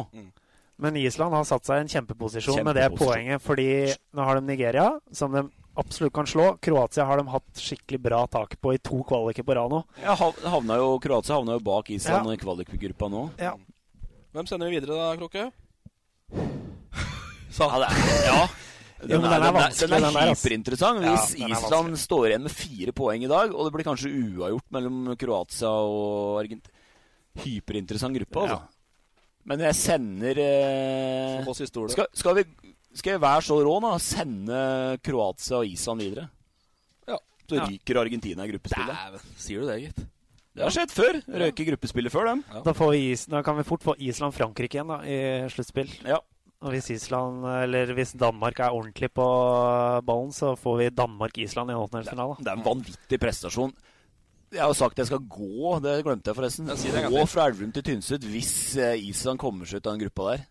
[0.78, 3.68] Men Island har satt seg i en kjempeposisjon med det poenget, fordi
[4.14, 5.46] nå har de Nigeria, som de
[5.80, 6.58] absolutt kan slå.
[6.64, 9.84] Kroatia har de hatt skikkelig bra tak på i to kvaliker på rad nå.
[10.04, 12.34] Ja, havna jo, Kroatia havna jo bak Island Ja.
[12.34, 13.30] i kvalikgruppa nå.
[13.40, 13.54] Ja.
[14.36, 15.52] Hvem sender vi videre da, Kråke?
[17.56, 18.48] Ja, det er, ja.
[19.02, 21.04] Den er den er, den den hyperinteressant.
[21.04, 23.88] Ja, Hvis den er Island står igjen med fire poeng i dag, og det blir
[23.88, 26.72] kanskje uavgjort mellom Kroatia og Argentina
[27.36, 28.62] Hyperinteressant gruppe, altså.
[29.46, 31.44] Men jeg sender eh,
[31.92, 33.92] skal, skal, vi, skal jeg være så rå, da?
[34.02, 34.60] Sende
[35.06, 36.30] Kroatia og Island videre?
[37.12, 37.20] Ja.
[37.46, 39.04] Så ryker Argentina i gruppespillet.
[39.04, 40.06] Dæven, sier du det, gitt?
[40.56, 41.20] Det har skjedd før.
[41.44, 42.42] Røyke gruppespillet før dem.
[42.64, 45.20] Da, får vi da kan vi fort få Island-Frankrike igjen da, i
[45.52, 45.92] sluttspill.
[46.08, 46.22] Ja.
[46.66, 49.26] Og hvis Island, eller hvis Danmark er ordentlig på
[50.06, 52.40] ballen, så får vi Danmark-Island i åttendelsfinalen.
[52.42, 53.76] Det er en vanvittig prestasjon.
[54.56, 56.72] Jeg har jo sagt jeg skal gå, det glemte jeg forresten.
[56.72, 60.32] Jeg gå fra Elverum til Tynset hvis eh, Island kommer seg ut av den gruppa
[60.32, 60.46] der.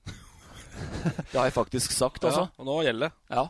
[1.33, 2.46] det har jeg faktisk sagt, altså.
[2.46, 3.35] Ja, og nå gjelder det.
[3.35, 3.46] Ja.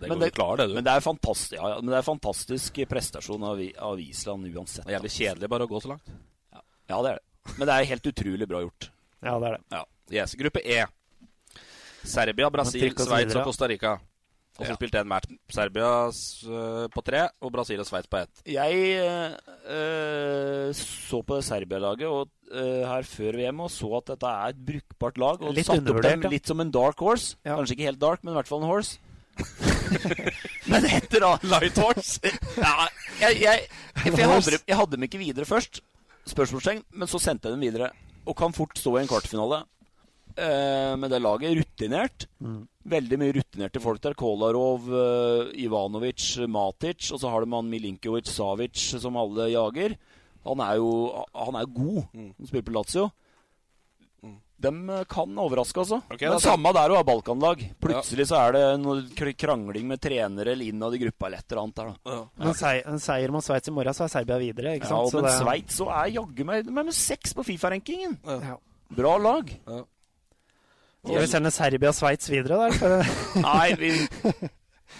[0.00, 0.76] Det Men det- klar, det, du.
[0.78, 3.58] Men det er fantastisk, ja, ja, men det er fantastisk prestasjon av,
[3.90, 4.86] av Island uansett.
[4.86, 6.14] Det er jævlig kjedelig bare å gå så langt.
[6.90, 7.54] Ja, det er det.
[7.58, 8.90] Men det er helt utrolig bra gjort.
[9.20, 9.62] Ja, det er det.
[9.74, 9.84] Ja.
[10.10, 10.34] Yes.
[10.38, 10.84] Gruppe E.
[12.04, 13.98] Serbia, Brasil, Sveits og Costa Rica.
[14.60, 14.76] Og så Ja.
[14.76, 15.30] spilte én match.
[15.48, 18.42] Serbia øh, på tre og Brasil og Sveits på ett.
[18.44, 19.32] Jeg eh,
[19.72, 24.48] eh, så på det Serbia-laget og, eh, her før VM og så at dette er
[24.52, 25.40] et brukbart lag.
[25.40, 26.28] Og Litt satte opp dem ja.
[26.28, 27.36] litt som en dark horse.
[27.44, 27.56] Ja.
[27.56, 28.98] Kanskje ikke helt dark, men i hvert fall en horse.
[30.70, 32.20] men etter da Light horse.
[32.60, 32.88] ja,
[33.22, 35.80] jeg, jeg, for jeg, hadde, jeg hadde dem ikke videre først,
[36.28, 37.92] spørsmålstegn, men så sendte jeg dem videre.
[38.28, 39.62] Og kan fort stå i en kvartfinale.
[40.36, 42.26] Eh, men det laget Rutinert.
[42.40, 42.68] rutinert.
[42.90, 44.14] Veldig mye rutinerte folk der.
[44.14, 47.10] Kolarov, eh, Ivanovic, Matic.
[47.12, 49.96] Og så har de han Milinkovic, Savic, som alle jager.
[50.46, 52.06] Han er jo han er god.
[52.14, 53.10] Han spiller på Lazio.
[54.60, 56.02] De eh, kan overraske, altså.
[56.12, 57.62] Okay, det samme der å ha balkanlag.
[57.80, 61.62] Plutselig så er det noe krangling med trenere eller innad i gruppa eller et eller
[61.62, 62.18] annet der, da.
[62.36, 64.74] Men seier, en seier mot Sveits i morgen, så er Serbia videre.
[64.76, 65.06] ikke Ja, sant?
[65.08, 68.18] og Så men Sveits så er jaggu meg de med seks på Fifa-rankingen.
[68.28, 68.58] Ja.
[68.90, 69.48] Bra lag.
[71.00, 73.12] Skal vi sende Serbia og Sveits videre der?
[73.46, 73.90] Nei, vi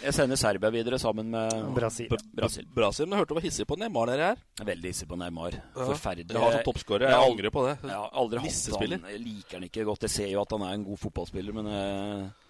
[0.00, 2.12] Jeg sender Serbia videre sammen med Brasil.
[2.36, 2.68] Brasil.
[2.72, 4.44] Brasil, men jeg hørte du var hissig på Neymar dere her.
[4.62, 5.58] Er Veldig hissig på Neymar.
[5.60, 5.88] Ja.
[5.90, 6.30] Forferdelig.
[6.32, 7.10] Jeg har som toppskårer.
[7.10, 7.74] Jeg har angrer på det.
[7.84, 9.10] Jeg har aldri hatt han.
[9.12, 10.06] Jeg liker han ikke godt.
[10.08, 12.46] Jeg ser jo at han er en god fotballspiller, men eh,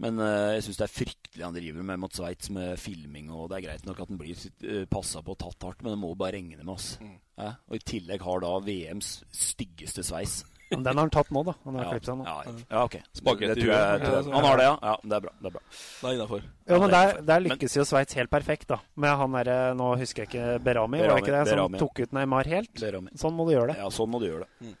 [0.00, 3.28] men eh, jeg syns det er fryktelig han driver med mot Sveits med filming.
[3.34, 5.92] og Det er greit nok at han blir uh, passa på og tatt hardt, men
[5.92, 6.94] det må bare regne med oss.
[7.04, 7.18] Mm.
[7.36, 7.50] Ja?
[7.68, 10.40] Og I tillegg har da VMs styggeste sveis.
[10.70, 11.54] Men den har han tatt nå, da.
[11.64, 12.24] Han har Ja, klippet seg nå.
[12.26, 12.96] ja, ja, ok.
[13.18, 14.34] Spagetti Det tror jeg, tror jeg.
[14.34, 14.74] Han har det, ja.
[14.82, 15.32] ja det er bra.
[15.40, 15.62] Det er bra.
[15.70, 16.44] Det er innafor.
[16.70, 18.78] Ja, men der, der lykkes jo Sveits helt perfekt, da.
[18.94, 21.42] Med han derre Nå husker jeg ikke Berami, var det ikke det?
[21.50, 22.72] Berami, Som tok ut Neymar helt.
[22.80, 23.10] Berami.
[23.18, 23.80] Sånn må du gjøre det.
[23.82, 24.74] Ja, sånn må du gjøre det.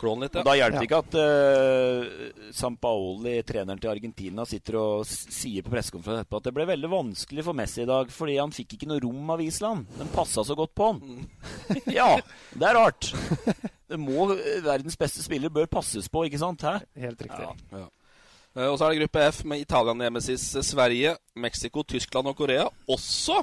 [0.00, 5.04] Klån litt, Og da hjelper det ikke at uh, Sampaoli, treneren til Argentina, sitter og
[5.08, 8.54] sier på pressekonferansen etterpå at det ble veldig vanskelig for Messi i dag fordi han
[8.54, 9.90] fikk ikke noe rom av Island.
[9.98, 11.28] Den passa så godt på han.
[12.00, 12.14] ja,
[12.56, 13.12] det er rart.
[13.90, 16.64] Det må eh, Verdens beste spiller bør passes på, ikke sant?
[16.64, 16.78] Hæ?
[17.04, 17.44] Helt riktig.
[17.44, 17.84] Ja.
[17.84, 17.88] Ja.
[18.66, 22.64] Og så er det gruppe F med Italia, Nemesis, Sverige, Mexico, Tyskland og Korea.
[22.90, 23.36] Også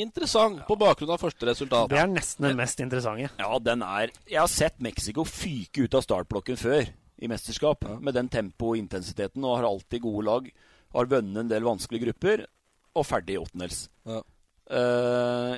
[0.00, 1.90] interessant på bakgrunn av første resultat.
[1.92, 3.30] Det er nesten den mest interessante.
[3.38, 6.86] Ja, den er Jeg har sett Mexico fyke ut av startblokken før
[7.22, 7.84] i mesterskap.
[8.00, 10.48] Med den tempo og intensiteten, og har alltid gode lag.
[10.92, 12.46] Har vunnet en del vanskelige grupper,
[12.98, 13.84] og ferdig i åttendels.
[14.08, 14.22] Ja.
[14.72, 15.56] Uh,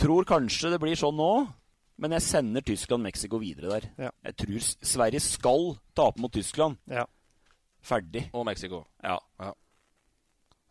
[0.00, 1.32] tror kanskje det blir sånn nå,
[2.02, 3.88] men jeg sender Tyskland-Mexico videre der.
[4.08, 4.12] Ja.
[4.26, 6.80] Jeg tror Sverige skal tape mot Tyskland.
[6.90, 7.04] Ja.
[7.82, 8.28] Ferdig.
[8.32, 8.84] Og Mexico.
[9.02, 9.18] Ja.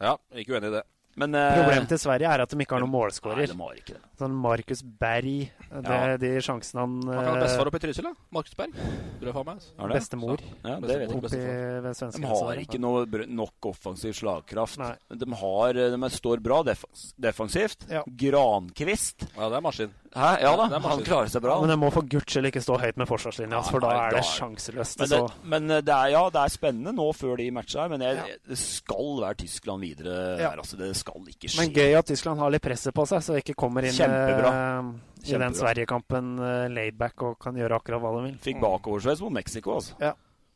[0.02, 0.84] Ja, ikke uenig i det.
[1.20, 3.52] Men eh, Problemet til Sverige er at de ikke har noen målskårer.
[3.52, 3.98] ikke.
[4.20, 6.18] Sånn Markus Berg det, Ja.
[6.22, 8.14] De sjansene han Han kan ha eh, bestefar oppe i Trysil, da.
[8.32, 8.78] Markus Berg.
[9.22, 9.90] Det?
[9.92, 10.40] Bestemor.
[10.64, 11.18] Ja, det vet jeg.
[11.18, 14.80] Oppi De har ikke noe nok offensiv slagkraft.
[14.80, 14.94] Nei.
[15.12, 17.88] De, har, de er- står bra defens defensivt.
[17.92, 18.04] Ja.
[18.08, 19.92] Grankvist Ja, det er maskin.
[20.12, 20.32] Hæ?
[20.44, 21.56] Ja da, han klarer seg bra.
[21.64, 24.18] Men det må for guds skyld ikke stå høyt med forsvarslinja, altså, for da er
[24.18, 25.00] det sjanseløst.
[25.00, 25.20] Men, det,
[25.54, 28.40] men eh, det er, ja, det er spennende nå før de matcher her, men jeg,
[28.52, 30.58] det skal være Tyskland videre her.
[30.58, 31.62] Altså, det skal ikke skje.
[31.62, 34.52] men gøy at Tyskland har litt presset på seg, så de ikke kommer inn Kjempebra.
[34.52, 35.38] Kjempebra.
[35.38, 35.56] i den.
[35.62, 38.36] Sverigekampen uh, laidback og kan gjøre akkurat hva de vil.
[38.50, 40.12] Fikk bakoversveis mot Mexico, altså.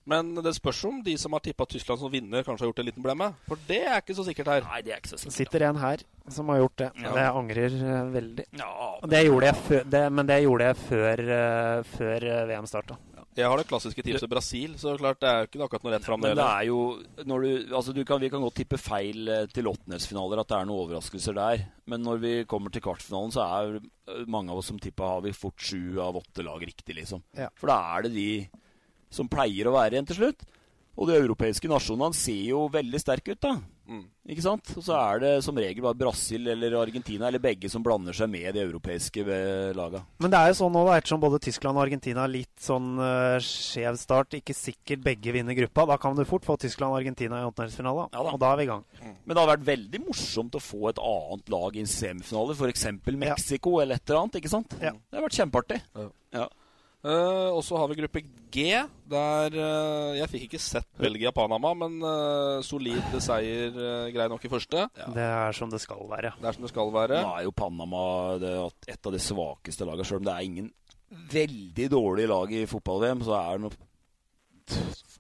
[0.05, 2.85] Men det spørs om de som har tippa Tyskland som vinner, kanskje har gjort en
[2.91, 3.31] liten blemme.
[3.47, 4.67] For det er ikke så sikkert her.
[4.69, 5.39] Nei, det er ikke så Det sikkert.
[5.39, 6.03] sitter en her
[6.35, 6.89] som har gjort det.
[7.01, 7.13] Ja.
[7.15, 8.45] Det angrer eh, veldig.
[8.59, 8.69] Ja,
[9.01, 9.09] men...
[9.15, 12.97] Det gjorde jeg før, det, men det gjorde jeg før, eh, før eh, VM starta.
[13.35, 16.05] Jeg har det klassiske tipset Brasil, så klart det er jo ikke akkurat noe rett
[16.07, 16.21] fram.
[16.23, 16.77] Men det det er jo
[17.27, 20.69] når du, altså du kan, Vi kan godt tippe feil til åttendelsfinaler, at det er
[20.69, 21.65] noen overraskelser der.
[21.91, 25.33] Men når vi kommer til kvartfinalen, så er mange av oss som tippa har vi
[25.35, 27.25] fort sju av åtte lag riktig, liksom.
[27.35, 27.49] Ja.
[27.59, 28.29] For da er det de
[29.13, 30.45] som pleier å være igjen til slutt.
[30.95, 33.57] Og de europeiske nasjonene ser jo veldig sterke ut, da.
[33.85, 34.05] Mm.
[34.33, 34.69] Ikke sant?
[34.79, 38.31] Og så er det som regel bare Brasil eller Argentina eller begge som blander seg
[38.31, 40.01] med de europeiske eh, laga.
[40.23, 42.95] Men det er jo sånn nå, da, ettersom både Tyskland og Argentina har litt sånn
[42.97, 47.03] uh, skjev start, ikke sikkert begge vinner gruppa, da kan du fort få Tyskland og
[47.03, 48.09] Argentina i åttendelsfinale.
[48.15, 48.85] Ja og da er vi i gang.
[49.03, 52.87] Men det hadde vært veldig morsomt å få et annet lag i en semifinale, f.eks.
[53.13, 54.39] Mexico eller et eller annet.
[54.41, 54.79] ikke sant?
[54.79, 54.95] Ja.
[54.95, 55.83] Det hadde vært kjempeartig.
[56.33, 56.49] Ja.
[57.05, 58.23] Eh, og så har vi gruppe
[58.55, 58.71] G,
[59.11, 64.49] der uh, Jeg fikk ikke sett Belgia-Panama, men uh, solid seier, uh, grei nok i
[64.49, 64.87] første.
[65.13, 66.31] Det er som det skal være.
[66.39, 67.19] Det er som det skal være.
[67.21, 68.05] Nå er jo Panama
[68.41, 68.53] det,
[68.95, 70.71] et av de svakeste lagene, sjøl om det er ingen
[71.35, 73.71] veldig dårlige lag i fotball-VM, så er no,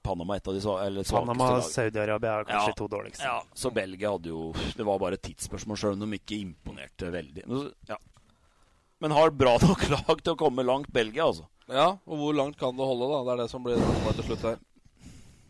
[0.05, 1.71] Panama et av de svakeste lagene Panama og lag.
[1.75, 2.77] Saudi-Arabia er kanskje Ja.
[2.81, 3.29] to dårligste.
[3.29, 7.11] Ja, så Belgia hadde jo Det var bare et tidsspørsmål, sjøl om de ikke imponerte
[7.13, 7.45] veldig.
[7.45, 7.99] Men, ja.
[9.03, 11.45] Men har bra nok lag til å komme langt, Belgia, altså.
[11.71, 13.21] Ja, og hvor langt kan det holde, da?
[13.25, 14.57] Det er det som blir spørsmålet til slutt her.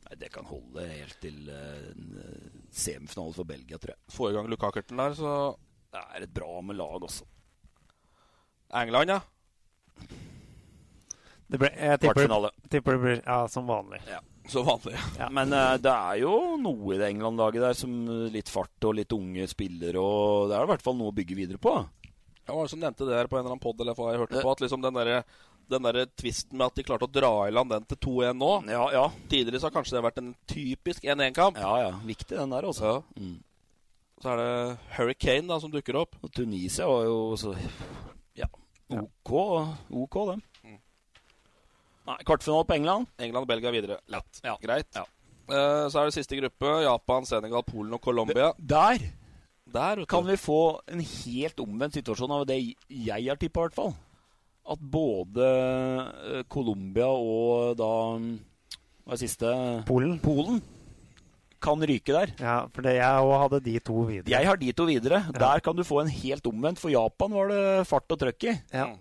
[0.06, 1.88] Nei, Det kan holde helt til uh,
[2.24, 4.02] eh, semifinale for Belgia, tror jeg.
[4.16, 5.32] Få i gang Lukakerten der, så
[5.92, 7.28] Det er et bra med lag også.
[8.76, 9.20] England, ja.
[11.46, 14.00] Det ble, jeg tipper, tipper det blir ja, som vanlig.
[14.10, 14.18] Ja,
[14.50, 14.96] som vanlig.
[15.20, 17.92] Ja, men uh, det er jo noe i det England-laget der som
[18.32, 21.38] litt fart og litt unge spillere, og det er i hvert fall noe å bygge
[21.38, 21.76] videre på.
[22.46, 24.52] Ja, som nevnte det her på en eller annen pod eller hva jeg hørte på?
[24.52, 25.24] At liksom den derre
[25.72, 28.52] den der tvisten med at de klarte å dra i land den til 2-1 nå.
[28.72, 29.06] Ja, ja.
[29.32, 31.60] Tidligere så har kanskje det vært en typisk 1-1-kamp.
[31.62, 31.92] Ja, ja.
[32.06, 33.00] Viktig den der, altså.
[33.00, 33.22] Ja.
[33.22, 33.40] Mm.
[34.24, 36.16] Så er det Hurricane da som dukker opp.
[36.24, 37.56] Og Tunisia var jo så
[38.40, 38.48] Ja,
[38.96, 39.34] OK,
[39.92, 40.46] OK dem.
[40.64, 40.80] Mm.
[42.06, 43.12] Nei, kvartfinale på England.
[43.18, 44.00] England og Belgia videre.
[44.14, 44.42] Lett.
[44.46, 44.56] Ja.
[44.62, 44.90] Greit.
[44.96, 45.06] Ja.
[45.46, 46.72] Uh, så er det siste gruppe.
[46.86, 48.54] Japan, Senegal, Polen og Colombia.
[48.58, 49.00] Der
[49.66, 53.76] Der, kan vi få en helt omvendt situasjon av det jeg har tippa, i hvert
[53.76, 53.96] fall.
[54.66, 59.52] At både eh, Colombia og da Hva er det siste?
[59.86, 60.18] Polen.
[60.24, 60.62] Polen
[61.66, 62.32] kan ryke der.
[62.42, 64.30] Ja, for det jeg òg hadde de to videre.
[64.30, 65.24] Jeg har de to videre.
[65.34, 66.78] Der kan du få en helt omvendt.
[66.82, 68.54] For Japan var det fart og trøkk i.
[68.74, 68.88] Ja.
[68.92, 69.00] Mm.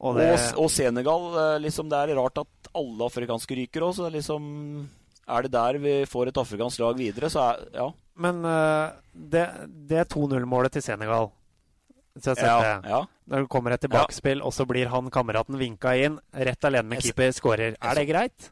[0.00, 3.92] Og Og, det, og Senegal eh, liksom Det er rart at alle afrikanske ryker òg,
[3.92, 4.44] så det er liksom
[5.28, 7.90] Er det der vi får et afrikansk lag videre, så er Ja.
[8.16, 9.44] men eh, det,
[9.90, 11.28] det 2-0-målet til Senegal
[12.18, 13.02] Så jeg har sett det.
[13.30, 17.04] Når det kommer et tilbakespill, og så blir han kameraten vinka inn, rett alene med
[17.04, 17.76] keeper, skårer.
[17.78, 18.50] Er det greit?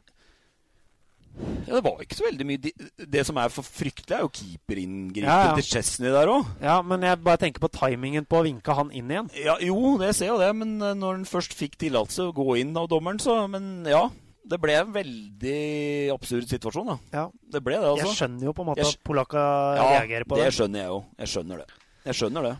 [1.39, 2.71] ja, det var ikke så veldig mye
[3.13, 5.57] Det som er for fryktelig, er jo keeperinngripet Ja, ja.
[5.59, 6.47] til Chesney der òg.
[6.63, 9.29] Ja, men jeg bare tenker på timingen på å vinke han inn igjen.
[9.39, 12.57] Ja, jo, det ser jo det, men eh, når han først fikk tillatelse å gå
[12.63, 14.07] inn av dommeren, så Men ja.
[14.49, 16.97] Det ble en veldig absurd situasjon, da.
[17.13, 17.25] Ja.
[17.53, 18.07] Det ble det, altså.
[18.07, 19.43] Jeg skjønner jo på en måte Jeg at Polakka
[19.77, 20.41] Ja, reagerer på det.
[20.47, 20.99] Ja, det skjønner jeg jo.
[21.21, 21.67] Jeg skjønner det.
[22.09, 22.55] Jeg skjønner det.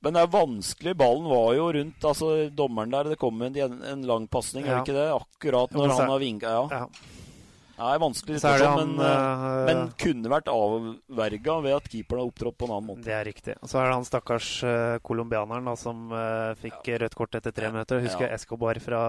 [0.00, 0.96] Men det er vanskelig.
[0.96, 3.10] Ballen var jo rundt altså dommeren der.
[3.12, 5.08] Det kom en, en lang pasning, er det ikke det?
[5.12, 6.52] Akkurat når han har vinka.
[6.56, 6.84] Ja.
[6.84, 7.18] Ja.
[7.80, 12.28] Det er vanskelig situasjon, men, eh, eh, men kunne vært avverga ved at keeperen har
[12.28, 13.04] opptrådt på en annen måte.
[13.06, 13.54] Det er riktig.
[13.56, 17.56] Og så er det han stakkars uh, colombianeren da, som uh, fikk rødt kort etter
[17.56, 18.02] tre minutter.
[18.04, 18.34] Husker Ja.
[18.36, 19.00] Escobar fra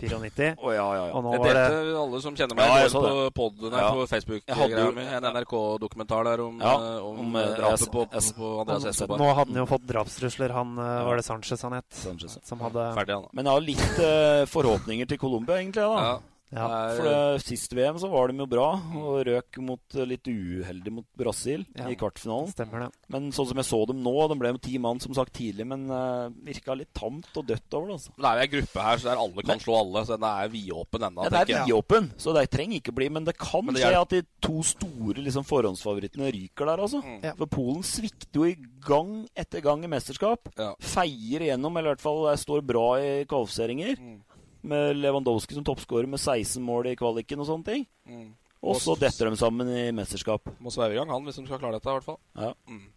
[0.00, 0.56] 94.
[0.58, 1.12] Oh, ja, ja, ja.
[1.14, 3.90] Og nå Jeg delte det alle som kjenner meg, Ja, jeg på, podden, her, Ja.
[3.92, 4.06] på
[4.46, 8.06] Jeg hadde jo- En NRK-dokumentar der om, Ja, eh, om, om, eh, eh, drapet på,
[8.36, 9.18] på Andreas Escobar.
[9.18, 10.50] Nå hadde han jo fått drapstrusler.
[10.50, 11.86] Han var det Sanchez han het.
[11.90, 12.38] Sanchez.
[12.44, 13.28] Som hadde Ferdig, han da.
[13.32, 15.82] Men jeg har litt uh, forhåpninger til Colombia, egentlig.
[15.82, 16.18] da.
[16.50, 16.66] Ja.
[16.66, 20.24] Er- For det, Sist VM så var de jo bra, og røk mot, eh, litt
[20.26, 21.86] uheldig mot Brasil Ja.
[21.86, 22.50] i kvartfinalen.
[22.50, 22.90] Stemmer det.
[23.08, 25.66] Men sånn som jeg så dem nå, de ble med ti mann som sagt tidlig,
[25.66, 27.94] men uh, virka litt tamt og dødt over det.
[28.00, 28.10] altså.
[28.18, 30.48] Det er jo ei gruppe her så der alle kan slå alle, så den er
[30.48, 31.22] vidåpen ennå.
[31.22, 33.08] Ja, det er vidåpen, så det trenger ikke bli.
[33.08, 37.02] Men det kan Men det skje at de to store liksom, forhåndsfavorittene ryker der, altså.
[37.04, 37.22] Mm.
[37.22, 37.34] Ja.
[37.38, 40.50] For Polen svikter jo i gang etter gang i mesterskap.
[40.58, 40.74] Ja.
[40.80, 43.96] Feier igjennom, eller i hvert fall eh, står bra i kvalifiseringer.
[44.00, 44.18] Mm.
[44.62, 47.86] Med Lewandowski som toppskårer med 16 mål i kvaliken og sånne ting.
[48.08, 48.30] Mm.
[48.60, 50.50] Og så detter de sammen i mesterskap.
[50.60, 52.18] Må sveive i gang, han, hvis de skal klare dette, i hvert fall.
[52.36, 52.50] Ja.
[52.68, 52.90] Mm.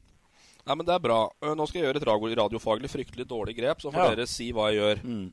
[0.63, 1.21] Nei, men det er bra.
[1.55, 4.11] Nå skal jeg gjøre et radiofaglig fryktelig dårlig grep, så får Ja.
[4.15, 5.01] dere si hva jeg gjør.
[5.07, 5.31] Mm.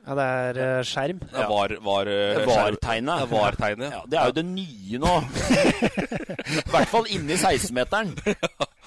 [0.00, 1.18] Ja, det er uh, skjerm.
[1.20, 3.24] Det er var, var, uh, Det VAR-tegnet.
[3.28, 3.92] VAR-tegnet.
[3.92, 5.14] Ja, det er jo det nye nå.
[6.56, 8.14] I hvert fall inni 16-meteren.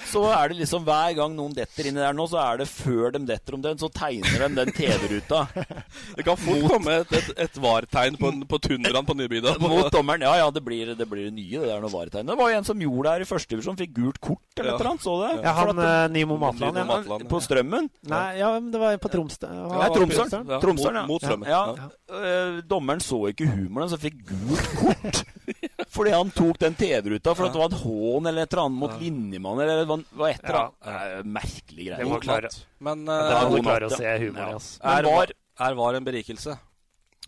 [0.09, 3.11] Så er det liksom hver gang noen detter inni der nå, så er det før
[3.15, 5.43] de detter om den, så tegner de den TV-ruta
[6.17, 9.55] Det kan fort komme et, et, et VAR-tegn på, på tundraen på Nybygda.
[9.63, 10.25] mot dommeren.
[10.27, 12.33] Ja ja, det blir det, blir nye, det der noe VAR-tegnet.
[12.33, 14.71] Det var jo en som gjorde det her i første divisjon, fikk gult kort eller
[14.71, 14.75] Ja.
[14.75, 15.31] et eller annet, så det?
[15.45, 16.77] Ja, han at eh, Nimo Matland.
[16.83, 17.17] Ja.
[17.31, 17.89] På Strømmen?
[18.11, 19.49] Nei, ja, det var på Tromsø.
[19.49, 20.49] Nei, Tromsøren.
[20.53, 21.05] Ja, Tromsøren, ja.
[21.07, 21.49] mot- mot Strømmen.
[21.49, 21.63] Ja.
[21.79, 21.89] Ja.
[22.13, 25.23] Øh, dommeren så ikke humoren, så fikk gult kort.
[25.93, 28.79] Fordi han tok den TV-ruta for at det var en hån eller et eller annet
[28.81, 29.63] mot linjemannen.
[29.63, 30.77] Eller det var var et eller annet.
[30.87, 32.09] Det er Merkelig Det greie.
[32.09, 32.49] må klare,
[32.81, 34.47] Men det øh, må du klare å se humor i.
[34.47, 34.55] Ja.
[34.57, 34.69] ass.
[34.81, 35.33] Men er, var,
[35.67, 36.55] er VAR en berikelse?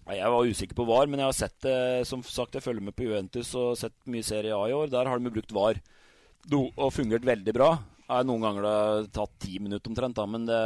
[0.05, 2.93] Jeg var usikker på VAR, men jeg har sett det Som sagt, jeg følger med
[2.97, 4.89] på Juventus og sett mye Serie A i år.
[4.93, 5.81] Der har de brukt VAR
[6.53, 7.71] og fungert veldig bra.
[8.05, 10.59] Er noen ganger det har tatt ti minutter omtrent, da, men det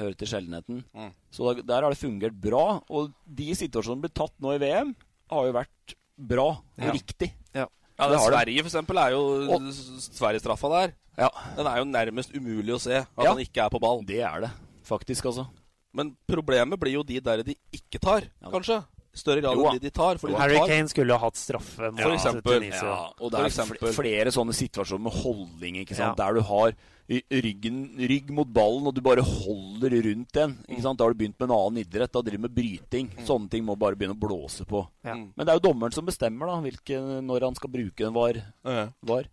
[0.00, 0.80] hører til sjeldenheten.
[0.90, 1.12] Mm.
[1.30, 2.64] Så der har det fungert bra.
[2.90, 4.90] Og de situasjonene som blir tatt nå i VM,
[5.30, 6.92] har jo vært bra og Ja.
[6.92, 7.32] riktig.
[7.54, 7.66] Ja,
[7.98, 8.38] ja det har det.
[8.38, 10.92] Sverige, for eksempel, er jo Og- Sverige-straffa der.
[11.18, 13.30] Ja, Den er jo nærmest umulig å se at Ja.
[13.34, 14.02] han ikke er på ball.
[14.04, 14.50] det er det
[14.84, 15.48] faktisk, altså.
[15.92, 18.48] Men problemet blir jo de der de ikke tar, Ja.
[18.50, 18.84] kanskje.
[19.12, 20.14] Større grad Jo enn de de tar.
[20.18, 22.70] Fordi de Harry tar Kane skulle ha hatt straffe Ja, For eksempel.
[22.70, 23.92] Ja, og det er eksempel.
[23.92, 26.16] flere sånne situasjoner med holdning, ikke sant?
[26.16, 26.26] Ja.
[26.28, 26.72] der du har
[27.10, 30.54] ryggen, rygg mot ballen, og du bare holder rundt den.
[30.60, 30.68] Mm.
[30.68, 31.00] Ikke sant?
[31.00, 32.12] Da har du begynt med en annen idrett.
[32.14, 33.10] Da driver du med bryting.
[33.26, 34.84] Sånne ting må bare begynne å blåse på.
[35.02, 35.16] Ja.
[35.18, 35.26] Mm.
[35.34, 38.38] Men det er jo dommeren som bestemmer da, hvilke, når han skal bruke en var.
[39.10, 39.30] Var.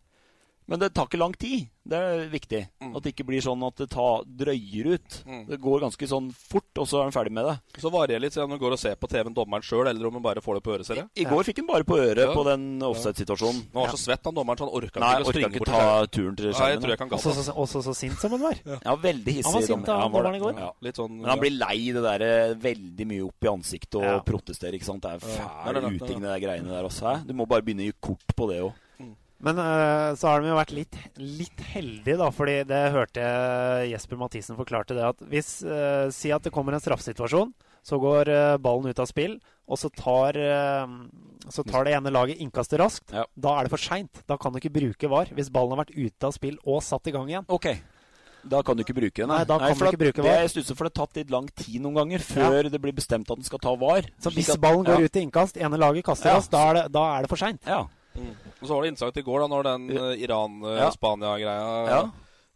[0.67, 1.69] Men det tar ikke lang tid.
[1.87, 2.59] Det er viktig.
[2.83, 5.23] At det ikke blir sånn at det tar, drøyer ut.
[5.47, 7.53] Det går ganske sånn fort, og så er han ferdig med det.
[7.79, 10.19] Så varierer litt om du går og ser på TV-en dommeren sjøl, eller om du
[10.19, 10.85] bare får det på øret.
[10.85, 11.07] ser jeg.
[11.15, 12.33] I går fikk han bare på øret Ja.
[12.35, 13.61] på den offside-situasjonen.
[13.71, 15.59] Han var så svett, han dommeren, så han orka Nei, ikke å orka springe ikke
[15.63, 16.11] bort ta til skjermen.
[16.17, 18.41] turen til Nei, jeg skjermen, tror jeg kan Også, så, også så sint som han
[18.41, 18.55] var.
[18.83, 19.45] Ja, veldig hissig.
[19.47, 20.43] Han var sint, Ja, han dommeren i det.
[20.43, 20.59] går.
[20.59, 20.71] Ja.
[20.81, 24.03] Litt sånn, Men han blir lei det der eh, veldig mye opp i ansiktet og
[24.03, 24.19] Ja.
[24.19, 24.73] protesterer.
[24.75, 25.01] ikke sant?
[25.01, 27.25] Det er Ja, fæl uting, det der greiene der også.
[27.25, 28.73] Du må bare begynne å gi kort på det òg.
[29.43, 32.29] Men uh, så har de jo vært litt, litt heldige, da.
[32.33, 35.05] fordi det hørte jeg Jesper Mathisen forklarte det.
[35.05, 37.53] At hvis uh, Si at det kommer en straffesituasjon,
[37.85, 40.37] så går uh, ballen ut av spill, og så tar,
[41.51, 43.11] så tar det ene laget innkastet raskt.
[43.11, 43.25] Ja.
[43.35, 44.21] Da er det for seint.
[44.23, 47.09] Da kan du ikke bruke VAR hvis ballen har vært ute av spill og satt
[47.11, 47.43] i gang igjen.
[47.51, 47.67] Ok.
[48.47, 49.27] Da kan du ikke bruke den.
[49.27, 50.39] Nei, da kan du for ikke bruke det, VAR.
[50.45, 53.27] Jeg stusser, for det har tatt litt lang tid noen ganger før det blir bestemt
[53.27, 54.07] at den skal ta VAR.
[54.23, 55.11] Så hvis ballen går ja.
[55.11, 56.39] ut i innkast, ene laget kaster Ja.
[56.39, 57.59] raskt, da, er det- da er det for seint.
[57.67, 57.83] Ja.
[58.17, 61.99] Og så var det interessant i går, da, når den uh, Iran-Spania-greia Ja.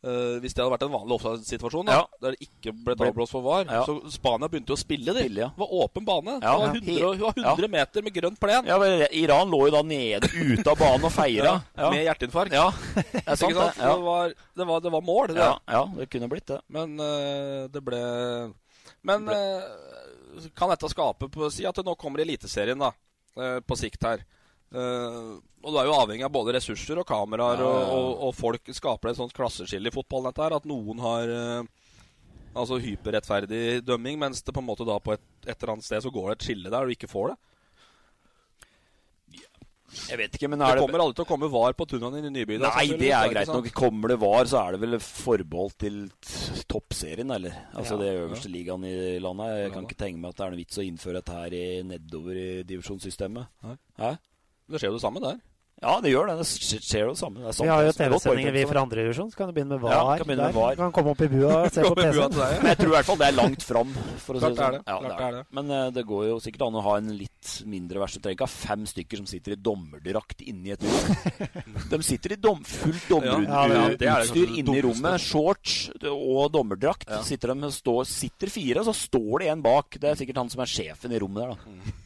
[0.01, 1.99] Uh, Hvis det hadde vært en vanlig offside-situasjon, Ja.
[2.23, 3.83] der det ikke ble Ble- avblåst for VAR, Ja.
[3.85, 5.19] så Spania begynte jo å spille, de.
[5.27, 5.49] Spille, ja.
[5.53, 6.39] Det var åpen bane.
[6.41, 6.57] Ja.
[6.57, 6.73] Det var Ja.
[6.73, 7.53] 100, det var Ja.
[7.53, 8.65] 100 meter med grønt plen.
[9.13, 11.61] Iran lå jo da nede ute av banen og feira.
[11.77, 12.51] Med hjerteinfarkt.
[12.51, 13.73] Ja, det sant, det.
[13.77, 15.37] Det, var, det, var, det var mål, det.
[15.37, 16.61] Ja, ja, det kunne blitt det.
[16.67, 18.01] Men uh, det ble
[19.03, 19.61] Men eh,
[20.57, 22.91] kan dette skape på, Si at det nå kommer Eliteserien, da.
[23.61, 24.25] på sikt her.
[24.71, 27.91] Eh, og du er jo avhengig av både ressurser og kameraer, Ja, ja, ja.
[27.91, 30.31] Og, og, og folk skaper et sånt klasseskille i fotballen.
[30.31, 31.69] Dette her, At noen har uh,
[32.55, 36.03] altså hyperrettferdig dømming, mens det på en måte da på et, et eller annet sted
[36.05, 37.39] så går det et skille der, og du ikke får det.
[40.07, 42.21] Jeg vet ikke, men Det er det kommer aldri til å komme var på tunnene
[42.23, 42.57] i Nyby.
[42.61, 43.67] da, Nei, det er greit nok.
[43.75, 45.97] Kommer det VAR, så er det vel forbeholdt til
[46.71, 47.57] toppserien, eller?
[47.75, 49.51] Altså Ja, det øverste ligaen i landet.
[49.51, 51.55] Jeg Ja, kan ikke tenke meg at det er noe vits å innføre dette her
[51.59, 53.51] i nedover i divisjonssystemet.
[53.99, 54.13] Hæ?
[54.71, 55.41] Det skjer jo det samme der.
[55.81, 56.33] Ja, det gjør det.
[56.43, 57.39] Det skjer jo det samme.
[57.41, 59.73] Det er Vi har jo er TV-sendinger vi fra andre divisjon, så kan du begynne
[59.73, 59.93] med VAR.
[59.95, 60.53] Ja, kan begynne med.
[60.53, 60.75] VAR.
[60.77, 62.35] Du kan komme opp i bua og se på PC-en.
[62.37, 62.49] ja.
[62.61, 63.95] Men jeg tror i hvert fall det er langt fram.
[64.21, 64.75] For å si Klart det det er sånn.
[64.77, 64.83] det.
[64.85, 65.41] Ja, Klart det er det.
[65.57, 68.53] Men uh, det går jo sikkert an å ha en litt mindre verste ikke ha
[68.53, 71.41] fem stykker som sitter i dommerdrakt inni et rom.
[71.95, 75.25] De sitter i dom, fullt Ja, ja, det er dommerutstyr inne i rommet.
[75.25, 75.79] Shorts
[76.13, 77.09] og dommerdrakt.
[77.09, 77.23] Ja.
[77.25, 79.97] Sitter de står, sitter fire, og så står det en bak.
[79.97, 81.97] Det er sikkert han som er sjefen i rommet der, da.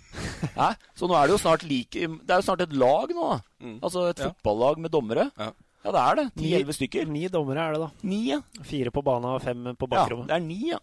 [0.42, 0.56] Mm.
[0.60, 0.70] Hæ?
[0.96, 3.38] Så nå er det jo snart like Det er jo snart et lag nå, da.
[3.66, 3.78] Mm.
[3.82, 4.32] Altså et Ja.
[4.32, 5.30] fotballag med dommere.
[5.38, 5.52] Ja.
[5.86, 6.26] Ja, det er det.
[6.36, 7.08] Ni- Ti-elleve stykker.
[7.08, 7.90] Ni dommere er det, da.
[8.10, 8.40] Ni, ja.
[8.66, 10.06] Fire på banen og fem på ja.
[10.10, 10.80] Det er ni, ja.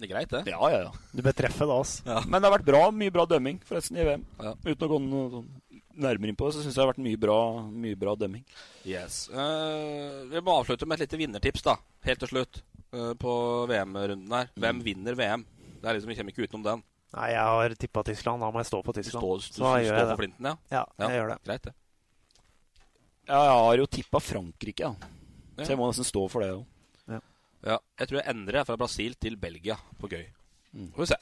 [0.00, 0.46] Det er greit, det.
[0.48, 0.92] Ja, ja, ja.
[1.12, 2.06] Du bør treffe da, altså.
[2.06, 2.22] Ja.
[2.24, 4.22] Men det har vært bra, mye bra dømming forresten i VM.
[4.40, 4.54] Ja.
[4.64, 5.50] Uten å gå noe sånn
[6.00, 7.36] nærmere inn på det, så syns jeg det har vært mye bra,
[7.84, 8.44] mye bra dømming.
[8.88, 9.26] Yes.
[9.28, 11.76] Uh, vi må avslutte med et lite vinnertips, da.
[12.08, 12.62] Helt til slutt.
[12.96, 13.34] Uh, på
[13.68, 14.48] VM-runden her.
[14.56, 15.44] Hvem vinner VM?
[15.82, 16.82] Det er liksom, Vi kommer ikke utenom den.
[17.16, 18.40] Nei, jeg har tippa Tyskland.
[18.44, 19.22] Da må jeg stå på Du Tyskland.
[19.24, 20.18] står, du, Så da gjør står jeg for det.
[20.20, 20.56] flinten, ja?
[20.70, 21.38] Ja, jeg gjør det.
[21.48, 21.74] Greit, det.
[23.30, 24.94] Ja, jeg har jo tippa Frankrike, ja.
[25.58, 25.64] Ja.
[25.64, 26.66] så jeg må nesten stå for det òg.
[27.60, 30.22] Ja, jeg tror jeg endrer fra Brasil til Belgia på gøy.
[30.72, 30.86] Mm.
[30.94, 31.18] Får vi se.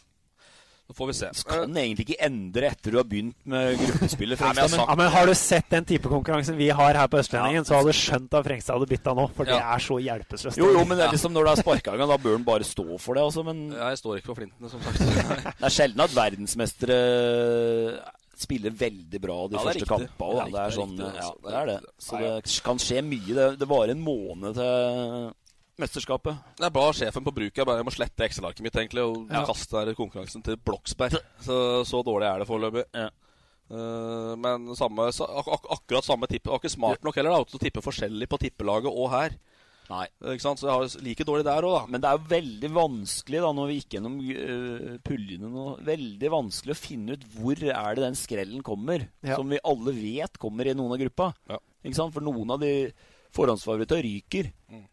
[0.89, 1.29] Så får vi se.
[1.37, 4.41] Så kan egentlig ikke endre etter du har begynt med gruppespillet.
[4.41, 7.19] ja, men sa- Ja, men Har du sett den type konkurransen vi har her på
[7.21, 9.27] Østlendingen, så hadde du skjønt at Frengstad hadde bytta nå.
[9.37, 10.57] For det er så hjelpeløst.
[10.57, 12.45] Jo, jo, men det er liksom når det er sparka i gang, da bør han
[12.49, 13.23] bare stå for det.
[13.23, 14.99] Altså, men Ja, jeg står ikke på flintene, som sagt.
[15.61, 18.01] det er sjelden at verdensmestere
[18.39, 20.09] spiller veldig bra de Ja, første kampene.
[20.09, 21.35] Det Det, er det, det er sånn, ja, altså.
[21.45, 21.79] det er det.
[21.99, 22.41] Så Ja, ja.
[22.41, 23.35] det kan skje mye.
[23.35, 25.35] Det, det varer en måned til
[25.79, 26.39] mesterskapet.
[26.59, 27.61] Jeg ba sjefen på bruket.
[27.63, 29.45] Jeg bare jeg må slette Excel-arket mitt egentlig og Ja.
[29.47, 31.19] kaste der konkurransen til Bloksberg.
[31.41, 32.85] Så, så dårlig er det foreløpig.
[32.95, 33.09] Ja.
[33.69, 36.49] Uh, men samme, ak ak akkurat samme tippe.
[36.49, 39.37] Det var ikke smart nok heller da, å tippe forskjellig på tippelaget og her.
[39.89, 40.07] Nei.
[40.35, 40.61] Ikke sant?
[40.61, 41.87] Så jeg har like dårlig der òg, da.
[41.93, 46.33] Men det er jo veldig vanskelig, da, når vi gikk gjennom uh, puljene nå, veldig
[46.33, 49.37] vanskelig å finne ut hvor er det den skrellen kommer, Ja.
[49.37, 51.31] som vi alle vet kommer i noen av gruppa.
[51.49, 51.61] Ja.
[51.85, 52.13] Ikke sant?
[52.17, 52.73] For noen av de
[53.37, 54.51] forhåndsfavorittene ryker.
[54.73, 54.87] Mm.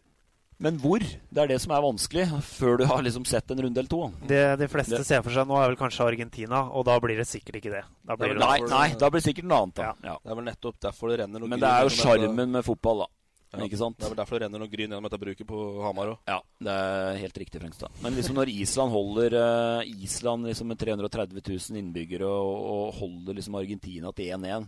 [0.58, 1.00] Men hvor?
[1.04, 4.12] Det er det som er vanskelig, før du har liksom sett en runde eller to.
[4.28, 7.18] Det de fleste Det- ser for seg nå, er vel kanskje Argentina, og da blir
[7.18, 7.84] det sikkert ikke det.
[8.08, 9.76] Da blir Det er det Nei, nei, da blir det sikkert noe annet.
[9.76, 9.84] Da.
[9.84, 9.94] Ja.
[10.04, 10.18] Ja.
[10.24, 13.00] Det er vel nettopp derfor det renner noe Men det er jo sjarmen med fotball,
[13.04, 13.08] da.
[13.56, 13.98] Ja, Ikke sant?
[13.98, 16.18] Det er vel derfor det renner noe gryn gjennom dette bruket på Hamar òg.
[16.28, 17.90] Ja, det er helt riktig, Frengstad.
[18.02, 19.36] Men liksom når Island holder
[19.80, 21.40] uh, Island liksom med 330
[21.72, 24.68] 000 innbyggere og, og holder liksom Argentina til 1-1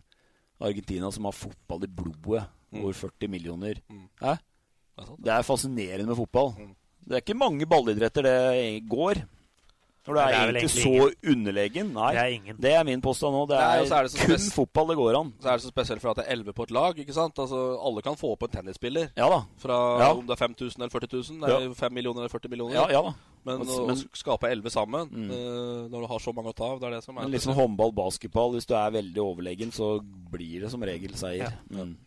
[0.62, 2.82] Argentina som har fotball i blodet, Mm.
[2.84, 3.76] over 40 millioner.
[3.90, 4.10] Mm.
[4.22, 4.38] Hæ?
[4.98, 6.54] Det er er fascinerende med fotball.
[6.58, 6.76] Mm.
[7.08, 9.24] Det er ikke mange ballidretter det går.
[10.08, 11.90] Når du er, er egentlig så underlegen.
[11.92, 12.56] Nei, Det er ingen.
[12.64, 13.42] det er min påstand nå.
[13.50, 15.34] Det er, Nei, er det kun spes- fotball det går an.
[15.44, 16.96] Så er det så spesielt for at det er 11 på et lag.
[17.04, 17.36] ikke sant?
[17.44, 19.10] Altså, Alle kan få opp en tennisspiller.
[19.18, 19.42] Ja da.
[19.60, 20.14] Fra Ja.
[20.14, 21.42] om det er 5000 eller 40 000.
[21.42, 21.60] Det Ja.
[21.60, 22.74] er 5 millioner eller 40 millioner.
[22.76, 23.14] Ja, ja da.
[23.46, 25.30] Men Men- å men- å skape 11 sammen Mm.
[25.30, 27.42] uh, når du har så mange å ta av, det er det som er Litt
[27.42, 30.00] liksom håndball, basketball, hvis du er veldig overlegen, så
[30.32, 31.52] blir det som regel seier.
[31.52, 31.52] Ja.
[31.70, 31.98] Men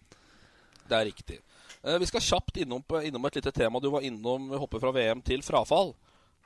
[0.88, 1.38] Det er riktig.
[1.82, 3.80] Eh, vi skal kjapt innom, innom et lite tema.
[3.80, 5.94] Du var innom vi hopper fra VM til frafall.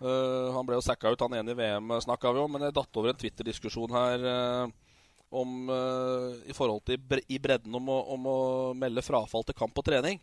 [0.01, 2.77] Eh, han ble jo sacka ut, han ene i VM snakka vi om, men jeg
[2.77, 4.77] datt over en Twitter-diskusjon her eh,
[5.35, 8.39] om eh, i forhold til bre i bredden om å, om å
[8.79, 10.23] melde frafall til kamp og trening.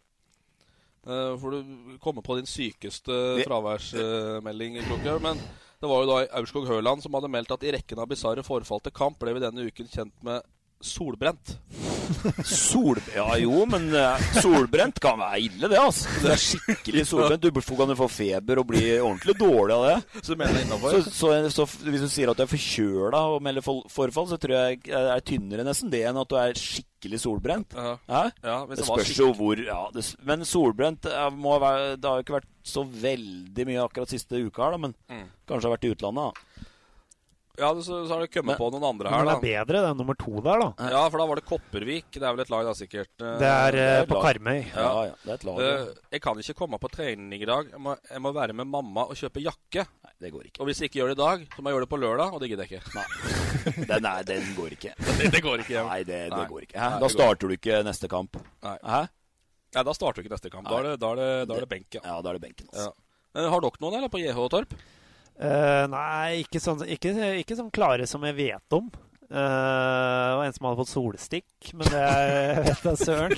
[1.07, 5.21] Eh, for du kommer på din sykeste fraværsmelding, Krokhaug.
[5.23, 5.43] Men
[5.81, 8.83] det var jo da Aurskog Høland som hadde meldt at i rekken av bisarre forfall
[8.85, 10.45] til kamp ble vi denne uken kjent med
[10.85, 11.55] solbrent.
[12.45, 12.99] Sol...
[13.15, 15.79] Ja jo, men eh, solbrent kan være ille, det.
[15.79, 16.09] altså.
[16.23, 17.43] Det er skikkelig solbrent.
[17.43, 20.21] Du kan jo få feber og bli ordentlig dårlig av det.
[20.25, 20.35] Så.
[20.35, 24.57] Så, så, så hvis du sier at du er forkjøla og melder forfall, så tror
[24.57, 27.73] jeg det er tynnere nesten det enn at du er skikkelig solbrent.
[27.75, 27.97] Ja.
[28.07, 28.31] -huh.
[28.43, 32.23] Ja, hvis Det spørs jo hvor ja, det, Men solbrent eh, være, Det har jo
[32.23, 35.27] ikke vært så veldig mye akkurat siste uka her, da, men Mm.
[35.47, 36.33] kanskje har vært i utlandet.
[36.33, 36.65] da.
[37.59, 39.35] Ja, så, så har det kommet Men- på noen andre Men her, det da.
[39.35, 40.89] er bedre, det er nummer to der, da.
[40.93, 42.05] Ja, for da var det Kopervik.
[42.15, 43.11] Det er vel et lag, da, sikkert.
[43.19, 44.23] Eh, Det er det er på lag.
[44.23, 44.59] Karmøy.
[44.71, 45.59] Ja, ja, det er et lag.
[45.59, 45.73] ja.
[45.81, 47.67] eh, Jeg kan ikke komme på trening i dag.
[47.73, 49.83] Jeg må, jeg må være med mamma og kjøpe jakke.
[50.05, 50.61] Nei, det går ikke.
[50.63, 52.33] Og hvis jeg ikke gjør det i dag, så må jeg gjøre det på lørdag,
[52.33, 52.95] og det gidder jeg ikke.
[52.95, 53.85] Nei.
[53.91, 54.93] Den, er, den går ikke.
[55.19, 55.87] Det, det går ikke hjem.
[55.91, 56.47] Nei, det, det Nei.
[56.49, 56.79] går ikke.
[56.79, 56.89] Hæ?
[57.03, 58.39] Da starter du ikke neste kamp.
[58.63, 58.77] Nei.
[58.87, 59.01] Hæ?
[59.75, 60.67] Ja, da starter du ikke neste kamp.
[60.71, 62.01] Da er det, da er det, da er det benk, ja.
[62.03, 62.71] Ja, da er det benken.
[62.71, 62.89] Altså.
[62.89, 63.41] ja.
[63.43, 64.73] Eh, Har dere noen, eller, på JH Torp?
[65.39, 68.89] Eh, nei, ikke sånn, ikke, ikke sånn klare som jeg vet om.
[69.31, 69.39] Det
[70.35, 73.31] og en som hadde fått solstikk, men det er, vet da søren.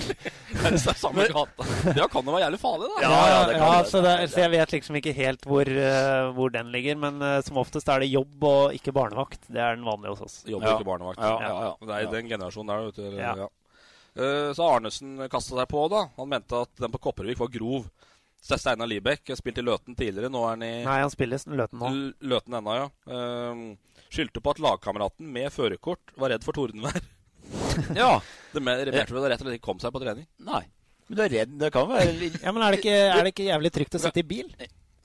[0.63, 1.67] Det samme gata.
[1.93, 3.03] Det kan jo være jævlig farlig, da.
[3.03, 3.91] Ja, ja, det kan det.
[3.91, 6.97] så, det, så jeg vet liksom ikke helt hvor, uh, hvor den ligger.
[6.97, 9.45] Men uh, som oftest er det jobb og ikke barnevakt.
[9.53, 10.39] Det er den vanlige hos oss.
[10.49, 10.79] Jobber Ja.
[10.79, 11.21] ikke barnevakt.
[11.21, 11.75] Ja, ja, ja.
[11.85, 13.19] Det er i den generasjonen der, vet du.
[13.21, 13.35] Ja.
[13.43, 13.51] Ja.
[14.17, 16.07] Eh, Så Arnesen kasta seg på, da.
[16.17, 17.85] Han mente at den på Kopervik var grov.
[18.43, 20.27] Ste- Steinar Libekk spilte i Løten tidligere.
[20.33, 21.91] Nå er han i Nei, han spiller Løten nå.
[22.33, 22.87] Løten ennå, ja.
[23.07, 23.61] Um,
[24.11, 26.99] skyldte på at lagkameraten med førerkort var redd for tordenvær.
[27.97, 28.19] Ja.
[28.53, 30.27] Det mente vel rett og slett ikke kom seg på trening.
[30.45, 30.61] Nei.
[31.09, 31.55] Men du er redd.
[31.59, 34.01] Det kan være litt Ja, men er det, ikke, er det ikke jævlig trygt å
[34.03, 34.51] sitte i bil?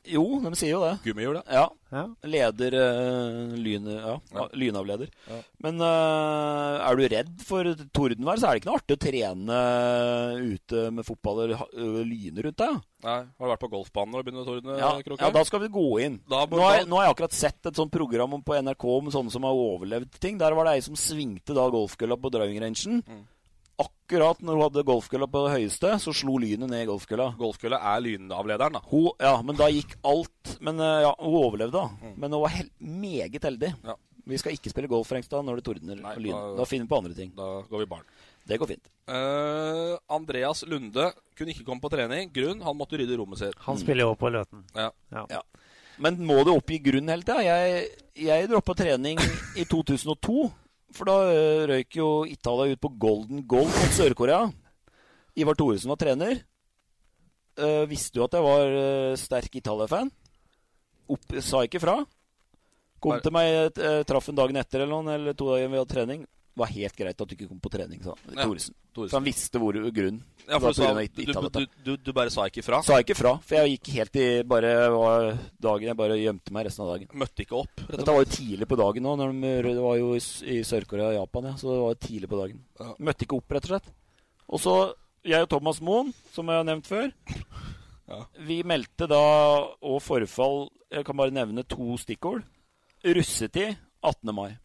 [0.09, 0.95] Jo, de sier jo det.
[1.05, 1.57] Gummihjul, det.
[1.59, 1.67] Ja.
[1.89, 2.03] Ja.
[2.29, 4.43] Leder uh, lyn, ja, Ja.
[4.53, 5.09] Lynavleder.
[5.29, 5.39] Ja.
[5.65, 9.61] Men uh, er du redd for tordenvær, så er det ikke noe artig å trene
[10.53, 11.65] ute med fotball og
[12.09, 12.77] lyne rundt deg.
[13.07, 14.77] Nei, Har du vært på golfbanen når det begynner å tordne?
[14.81, 15.25] Ja, Kroker?
[15.25, 16.21] ja, da skal vi gå inn.
[16.29, 19.11] Da Nå har, jeg, nå har jeg akkurat sett et sånt program på NRK om
[19.15, 20.37] sånne som har overlevd ting.
[20.41, 23.03] Der var det ei som svingte da golfkølla på driving rangen.
[23.07, 23.25] Mm.
[23.79, 27.29] Akkurat når hun hadde golfkølla på det høyeste, så slo lynet ned i golfkølla.
[27.39, 28.81] Golfkølla er lynavlederen, da.
[28.91, 31.89] Hun, ja, men da gikk alt Men eh, ja, hun overlevde, da.
[32.03, 32.15] Mm.
[32.25, 33.75] Men hun var hel meget heldig.
[33.87, 33.95] Ja.
[34.29, 36.35] Vi skal ikke spille golf Frengstad, når det tordner Nei, og lyn.
[36.35, 37.31] da- Da finner vi på andre ting.
[37.37, 38.05] Da går vi barn.
[38.49, 38.89] Det går fint.
[39.09, 42.31] Uh, Andreas Lunde kunne ikke komme på trening.
[42.33, 43.55] Grunn han måtte rydde rommet sitt.
[43.65, 44.65] Han spiller jo på Løten.
[44.77, 44.91] Ja.
[45.13, 45.41] Ja.
[45.99, 47.41] Men må du oppgi grunn hele tida?
[47.45, 47.89] Jeg,
[48.27, 49.19] jeg droppa trening
[49.57, 50.51] i 2002.
[50.97, 54.47] For da ø, røyk jo Italia ut på golden goal mot Sør-Korea.
[55.39, 56.41] Ivar Thoresen var trener.
[57.59, 60.11] Uh, visste jo at jeg var uh, sterk Italia-fan.
[61.43, 61.97] Sa ikke fra.
[63.03, 65.81] Kom Var- til meg, uh, traff en dagen etter eller noen, eller to dager vi
[65.81, 66.25] hadde trening.
[66.59, 68.75] Var helt greit at du ikke kom på trening, sa Ja, Thoresen.
[68.97, 69.15] Thoresen.
[69.15, 70.21] Han visste hvor grunnen.
[70.49, 72.81] Ja, for du, sa, du, du, du, bare sa ikke fra?
[72.87, 74.71] Sa ikke fra, for jeg gikk helt i bare
[75.61, 77.11] dagen Jeg bare gjemte meg resten av dagen.
[77.21, 77.75] Møtte ikke opp.
[77.85, 79.11] Rett og Dette var jo tidlig på dagen.
[79.21, 80.23] Når de, det var jo i,
[80.57, 82.65] i Sør-Korea og Japan, ja, så det var tidlig på dagen.
[82.81, 82.95] Ja.
[83.11, 83.93] Møtte ikke opp, rett og slett.
[84.49, 84.77] Og så
[85.29, 87.11] jeg og Thomas Moen, som jeg har nevnt før.
[88.09, 88.23] Ja.
[88.49, 89.21] Vi meldte da
[89.85, 92.47] og forfall Jeg kan bare nevne to stikkord.
[93.05, 94.35] Russetid 18.
[94.35, 94.57] mai.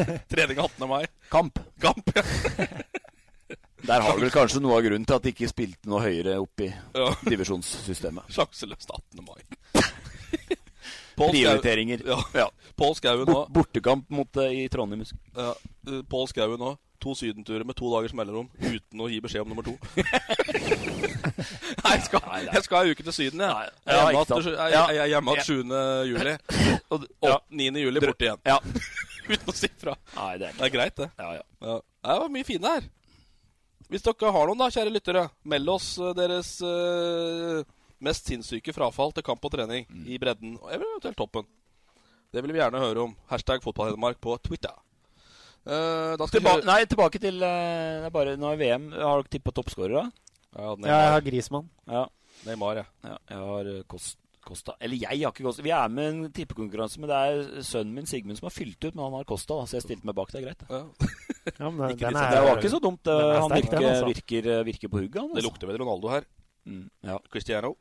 [0.32, 0.88] Trening 18.
[0.88, 1.04] mai.
[1.32, 1.58] Kamp.
[1.80, 2.22] Kamp, ja.
[3.82, 6.36] Der har du vel kanskje noe av grunnen til at de ikke spilte noe høyere
[6.38, 7.08] opp i ja.
[7.26, 8.30] divisjonssystemet.
[8.30, 9.24] Sjanseløst 18.
[9.26, 9.40] mai.
[11.18, 12.04] Prioriteringer.
[12.06, 12.18] Ja.
[12.44, 12.46] Ja.
[12.78, 13.50] Pål Skauen òg.
[13.52, 15.02] bortekamp mot, eh, i Trondheim.
[15.34, 15.50] Ja,
[15.88, 16.76] eh, Pål Skauen nå.
[17.02, 19.74] To sydenturer med to dagers mellomrom uten å gi beskjed om nummer to.
[21.82, 23.72] Nei, jeg skal, jeg skal en uke til Syden, jeg.
[23.90, 25.74] Jeg er hjemme igjen 7.
[26.12, 26.36] juli.
[26.94, 27.72] Og 9.
[27.82, 28.44] juli borte igjen.
[28.46, 28.60] Ja.
[29.28, 29.94] Uten å si fra.
[30.16, 31.08] Nei, det er Det er greit, det.
[31.18, 31.44] Ja, ja.
[31.62, 31.76] Ja.
[32.02, 32.88] Det var mye fine her.
[33.92, 37.60] Hvis dere har noen, da, kjære lyttere, meld oss eh, deres uh,
[38.02, 40.06] mest sinnssyke frafall til kamp og trening Mm.
[40.08, 41.44] i bredden, og eventuelt toppen.
[42.32, 43.12] Det vil vi gjerne høre om.
[43.28, 44.72] Hashtag fotballhedmark på Twitter.
[45.62, 48.88] Uh, da skal Tilba nei, tilbake til uh, er bare nå er VM.
[48.96, 50.06] Har dere tippa toppskårere?
[50.56, 51.68] ja, Ja, jeg har Grismann.
[51.86, 52.06] Ja.
[52.48, 52.86] Neymar, ja.
[53.06, 53.18] ja.
[53.30, 55.62] Jeg har Kost, Kosta Eller jeg har ikke Kosta.
[55.62, 58.78] Vi er med i en tippekonkurranse, men det er sønnen min Sigmund som har fylt
[58.84, 58.94] ut.
[58.94, 60.32] Men han har Kosta, da, så jeg stilte meg bak.
[60.32, 60.64] Det er greit.
[60.66, 60.68] det.
[60.70, 61.08] ja.
[61.58, 63.08] Ja, men Ikke den litt Det var ikke så dumt.
[63.10, 64.10] eh, er han sterk, virker, den, altså.
[64.12, 65.30] virker, eh, virker på hugget, han.
[65.32, 65.48] Det Altså.
[65.50, 66.24] lukter med Ronaldo her.
[66.70, 67.16] Mm, ja.
[67.32, 67.72] Cristiano.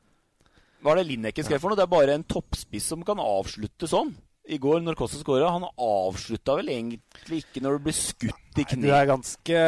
[0.81, 1.77] Hva er det Lineker skrev for noe?
[1.77, 4.15] Det er bare en toppspiss som kan avslutte sånn.
[4.49, 5.51] i går, når Kosta skåra.
[5.53, 9.59] Han avslutta vel egentlig ikke når du blir skutt i Du er ganske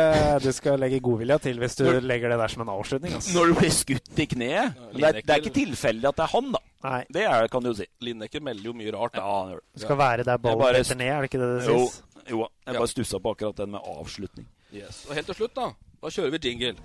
[0.42, 3.14] Du skal legge godvilja til hvis du Når- legger det der som en avslutning.
[3.14, 3.36] Altså.
[3.38, 4.74] Når du blir skutt i kneet.
[4.98, 6.60] Det er, det er ikke tilfeldig at det er han, da.
[6.84, 7.06] Nei.
[7.16, 7.86] Det er, kan du jo si.
[8.02, 9.14] Lineker melder jo mye rart.
[9.16, 9.82] Ja, han gjør det.
[9.86, 12.02] Skal være der ballen bare- detter ned, er det ikke det det Jo, sies?
[12.30, 12.40] jo.
[12.68, 12.80] Jeg Ja.
[12.80, 14.48] bare stussa på akkurat den med avslutning.
[14.74, 15.06] Yes.
[15.10, 15.70] Og helt til slutt, da.
[16.02, 16.76] Da kjører vi jingle.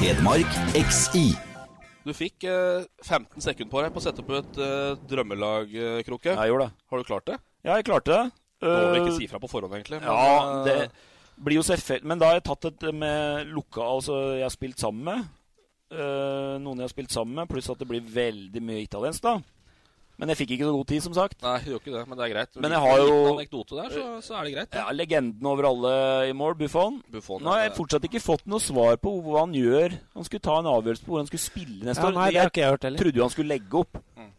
[0.00, 1.34] Hedmark XI.
[2.06, 6.02] Du fikk eh, 15 sekunder på deg på å sette opp et eh, drømmelag, eh,
[6.06, 6.32] Kroke.
[6.34, 6.72] Jeg gjorde det.
[6.90, 7.38] Har du klart det?
[7.66, 8.32] Ja, jeg klarte det.
[8.62, 10.00] Nå må Eh, ikke si fra på forhånd, egentlig.
[10.00, 10.90] men, Ja, eh, det
[11.44, 14.78] blir jo selvfølgelig Men da har jeg tatt et med lukka Altså, jeg har spilt
[14.82, 15.28] sammen med
[15.90, 19.38] eh, noen jeg har spilt sammen med, pluss at det blir veldig mye italiensk, da.
[20.18, 21.42] Men jeg fikk ikke så god tid, som sagt.
[21.44, 22.56] Nei, det gjør ikke det, men det er greit.
[22.58, 24.72] Men jeg har jo- anekdote der, så, så er det greit.
[24.74, 25.92] Ja, Legenden over alle
[26.28, 26.96] i mål, Buffon.
[27.08, 29.94] Buffon, Nå har jeg fortsatt ikke fått noe svar på hva han gjør.
[30.16, 32.14] Han skulle ta en avgjørelse på hvor han skulle spille neste Ja, år.
[32.18, 32.98] nei, det har ikke jeg hørt heller.
[32.98, 34.32] trodde jo han skulle legge opp Mm.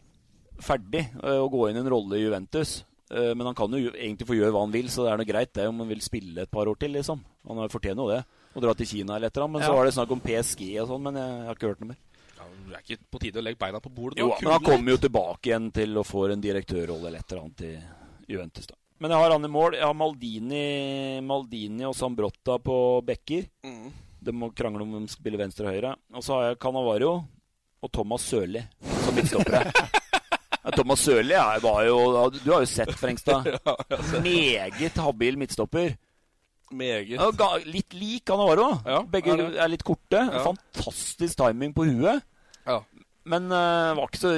[0.59, 2.83] ferdig uh, og gå inn i en rolle i Juventus.
[3.09, 5.31] Uh, Men han kan jo egentlig få gjøre hva han vil, så det er noe
[5.31, 6.91] greit det om han vil spille et par år til.
[6.91, 7.23] liksom.
[7.47, 8.25] Han har- fortjener jo det.
[8.59, 9.53] Å dra til Kina eller et eller annet.
[9.57, 9.67] Men Ja.
[9.71, 11.99] så var det snakk om PSG og sånn, men jeg har ikke hørt noe mer.
[12.35, 14.19] Ja, det er ikke på tide å legge beina på bordet.
[14.19, 17.41] Jo, men han kommer jo tilbake igjen til å få en direktørrolle eller et eller
[17.47, 18.67] annet i Juventus.
[18.67, 18.75] da.
[18.99, 19.73] Men jeg har han i mål.
[19.79, 22.75] Jeg har Maldini, Maldini og Sambrotta på
[23.07, 23.45] bekker.
[23.63, 23.91] Mm.
[24.21, 25.95] De må krangle om hvem som spiller venstre og høyre.
[26.13, 27.13] Og så har jeg Canavario
[27.81, 28.59] og Thomas Sørli
[29.05, 29.71] som midtstoppere.
[30.75, 31.33] Thomas Sørli
[31.63, 33.47] var jo Du har jo sett Frengstad.
[34.21, 35.95] Meget habil midtstopper.
[36.71, 37.65] Meget.
[37.65, 38.71] Litt lik Canavaro.
[38.85, 40.21] Ja, Begge er er litt korte.
[40.21, 40.43] Ja.
[40.45, 42.25] Fantastisk timing på huet.
[42.67, 42.81] Ja.
[43.29, 44.31] Men uh, var ikke så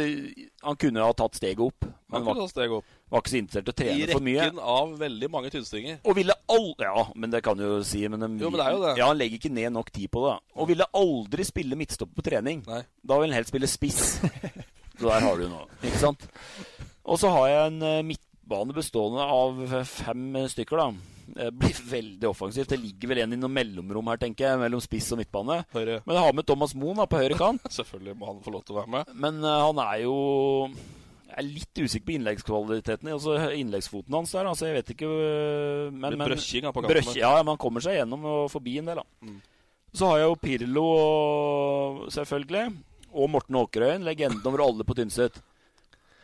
[0.66, 1.86] Han kunne ha tatt steget opp.
[2.12, 2.88] Han Men var, steg opp.
[3.12, 4.34] var ikke så interessert i å trene for mye.
[4.36, 6.02] I rekken av veldig mange tynnstinger.
[6.04, 8.02] Og ville aldri Ja, men det kan du jo si.
[8.12, 8.96] Men de, Jo, men det er jo det.
[9.00, 10.36] Ja, Han legger ikke ned nok tid på det.
[10.58, 12.66] Og ville aldri spille midtstopper på trening.
[12.68, 12.82] Nei.
[13.08, 14.04] Da vil han helst spille spiss.
[15.00, 15.70] så der har du noe.
[15.86, 16.28] Ikke sant?
[17.08, 21.11] Og så har jeg en eh, midtbane bestående av fem stykker, da.
[21.36, 22.70] Det blir veldig offensivt.
[22.74, 25.62] Det ligger vel en i noe mellomrom her, tenker jeg, mellom spiss og midtbane.
[25.76, 26.00] Høyre.
[26.06, 27.68] Men jeg har med Thomas Moen da, på høyre kant.
[27.80, 29.14] Selvfølgelig må han få lov til å være med.
[29.26, 30.16] Men uh, han er jo
[31.32, 33.12] Jeg er litt usikker på innleggskvaliteten.
[33.16, 34.50] Altså innleggsfoten hans der.
[34.52, 37.84] Altså, jeg vet ikke øh, men, men- brøsjing på kanten brøsj- Ja, men han kommer
[37.86, 39.08] seg gjennom og forbi en del, da.
[39.24, 39.40] Mm.
[39.96, 40.86] Så har jeg jo Pirlo,
[42.12, 42.66] selvfølgelig.
[43.12, 44.06] Og Morten Åkerøyen.
[44.08, 45.40] Legenden over alle på Tynset.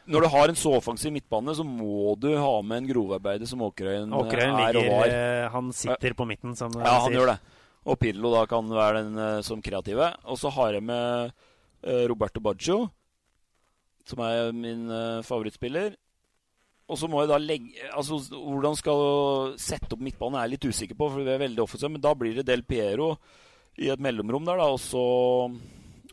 [0.08, 3.60] Når du har en så offensiv midtbane, så må du ha med en grovarbeider som
[3.66, 5.08] Åkerøyen, eh, Åkerøyen er og ligger var.
[5.12, 7.20] eh, Han sitter på midten, som Ja, han sier.
[7.20, 7.40] gjør det.
[7.88, 10.14] Og Pirlo da kan være den eh, som kreative.
[10.26, 11.32] Og så har jeg med
[12.10, 12.90] Roberto Baggio,
[14.06, 14.88] som er min
[15.24, 15.94] favorittspiller.
[16.90, 20.68] Og så må jeg da legge Altså, Hvordan skal sette opp midtbanen, er jeg litt
[20.74, 21.92] usikker på, for vi er veldig offensive.
[21.92, 23.18] Men da blir det Del Piero
[23.78, 24.68] i et mellomrom der, da.
[24.72, 25.04] Og så,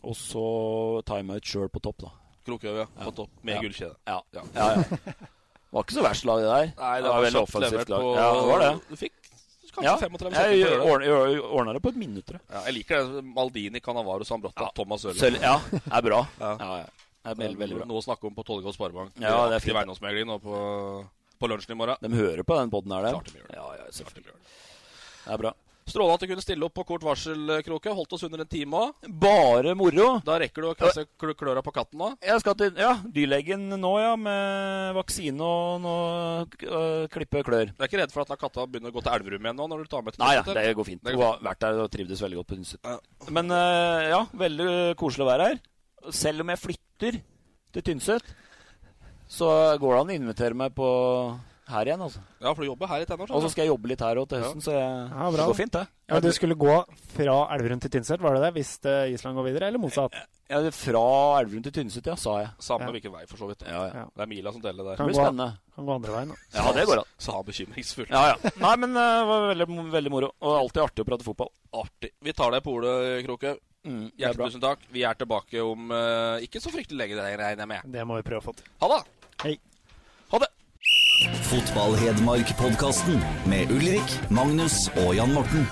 [0.04, 2.12] og så time out sjøl på topp, da.
[2.44, 2.86] Krokøy, ja.
[3.02, 3.30] På topp.
[3.42, 3.94] Med gullkjede.
[4.06, 4.20] Ja.
[4.36, 4.42] Ja.
[4.54, 4.66] ja.
[4.84, 6.66] Det var ikke så verst lag, det der.
[6.78, 8.00] Nei, det var var veldig offensivt lag.
[8.04, 8.72] på Ja, det var det.
[8.90, 9.14] Du fikk
[9.74, 11.40] kanskje Ja, 35 sekunder jeg jeg, jeg, det.
[11.50, 12.74] ordna- det på et minutt, jeg.
[12.76, 13.24] Liker det.
[13.24, 15.40] Maldini, Canavaro, Sambrotta, Thomas Sørli.
[15.42, 15.56] Ja,
[15.90, 16.20] er bra.
[16.38, 16.52] Ja.
[16.60, 16.84] Ja.
[17.24, 17.86] Det er veldig, veldig bra.
[17.88, 19.16] Noe å snakke om på Tollgård Sparebank.
[19.18, 19.76] Ja, det er fint.
[19.80, 20.54] eiendomsmegling nå på,
[21.40, 21.96] på lunsjen i morgen.
[22.04, 23.16] De hører på den poden her, dem.
[23.18, 23.56] Klart de gjør det.
[23.56, 24.34] Ja, ja, selvfølgelig.
[24.36, 24.58] det.
[25.24, 25.52] Det er bra.
[25.84, 27.92] Strålende at du kunne stille opp på kort varsel, Kroke.
[27.92, 29.08] Holdt oss under en time òg.
[29.20, 30.06] Bare moro.
[30.24, 32.08] Da rekker du å kaste kl- kløra på katten nå.
[32.24, 35.94] Jeg skal til ja, dyrlegen nå, ja, med vaksine og nå
[36.64, 37.74] øh, klippe klør.
[37.76, 39.68] Du er ikke redd for at katta begynner å gå til Elverum igjen nå?
[39.74, 41.04] når du tar med til Nei, ja, det går fint.
[41.12, 42.80] Hun har vært der og trivdes veldig godt på Tynset.
[42.88, 42.96] Ja.
[43.36, 44.70] Men øh, ja, veldig
[45.00, 45.60] koselig å være her.
[46.16, 47.20] Selv om jeg flytter
[47.76, 48.32] til Tynset,
[49.34, 49.48] så
[49.80, 50.88] går det an å invitere meg på
[51.70, 52.20] her igjen, altså.
[52.44, 53.30] Ja, for du jobber her i tenår.
[53.32, 55.30] Og så skal jeg jobbe litt her òg til høsten, så jeg, Ja, bra.
[55.38, 55.84] det går fint, det.
[56.12, 56.74] Ja, du skulle gå
[57.14, 58.50] fra Elverum til Tynset, var det det?
[58.58, 60.12] Hvis eh, Island går videre, eller motsatt?
[60.52, 61.04] Ja, fra
[61.40, 62.50] Elverum til Tynset, ja, sa jeg.
[62.60, 62.92] Samme Ja.
[62.92, 63.64] hvilken vei, for så vidt.
[63.64, 63.92] Ja, ja.
[64.02, 64.06] Ja.
[64.14, 64.96] Det er mila som teller der.
[65.00, 65.50] Det blir spennende.
[65.74, 66.28] Kan gå andre veien.
[66.28, 66.36] da.
[66.60, 67.12] Ja, det går an.
[67.18, 68.06] Sa han bekymringsfull.
[68.10, 68.50] Ja, ja.
[68.60, 70.32] Nei, men det det var veldig, veldig moro.
[70.44, 71.48] Og alltid artig å prate fotball.
[71.72, 72.10] Artig.
[72.20, 73.56] Vi tar deg på ordet, Kroke.
[73.84, 74.84] Mm, er Hjertelig tusen takk.
[74.92, 77.82] Vi er tilbake om uh, ikke så fryktelig lenge, det regner jeg med.
[77.92, 78.68] Det må vi prøve å få til.
[78.80, 79.00] Ha det!
[79.42, 79.58] Hei.
[81.22, 81.30] Det!
[81.44, 85.66] Fotball-Hedmark-podkasten med Ulrik, Magnus og Jan Morten.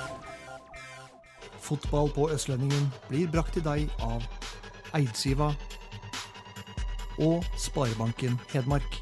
[1.61, 4.22] Fotball på Østlendingen blir brakt til deg av
[4.95, 5.53] Eidsiva
[7.18, 9.01] og Sparebanken Hedmark.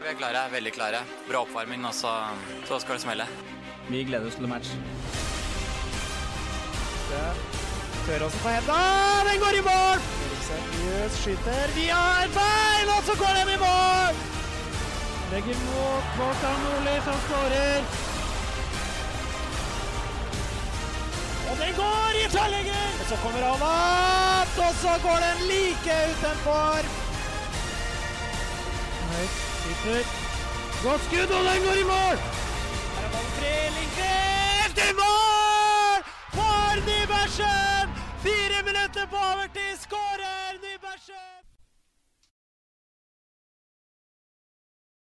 [0.00, 1.04] Vi er klare, veldig klare.
[1.28, 2.16] Bra oppvarming, og så,
[2.66, 3.28] så skal det smelle.
[3.90, 4.74] Vi gleder oss til match.
[8.06, 8.82] Søråsen på henda,
[9.30, 10.29] den går i mål!
[10.50, 14.16] Seriøs skyter via et bein, og så går de i mål!
[15.32, 17.84] Legger mot Kvartan Nordli, som skårer.
[21.50, 22.90] Og den går i tverrlegger!
[23.00, 26.92] Og så kommer han opp, og så går den like utenfor.
[29.14, 30.14] Høyt, skyter.
[30.84, 32.22] Godt skudd, og den går i mål!
[32.94, 33.58] Her er ballen fri.
[33.78, 35.29] Lindqvist i mål!
[38.22, 39.76] Fire minutter på overtid!
[39.84, 41.49] Skårer Nybergsjø!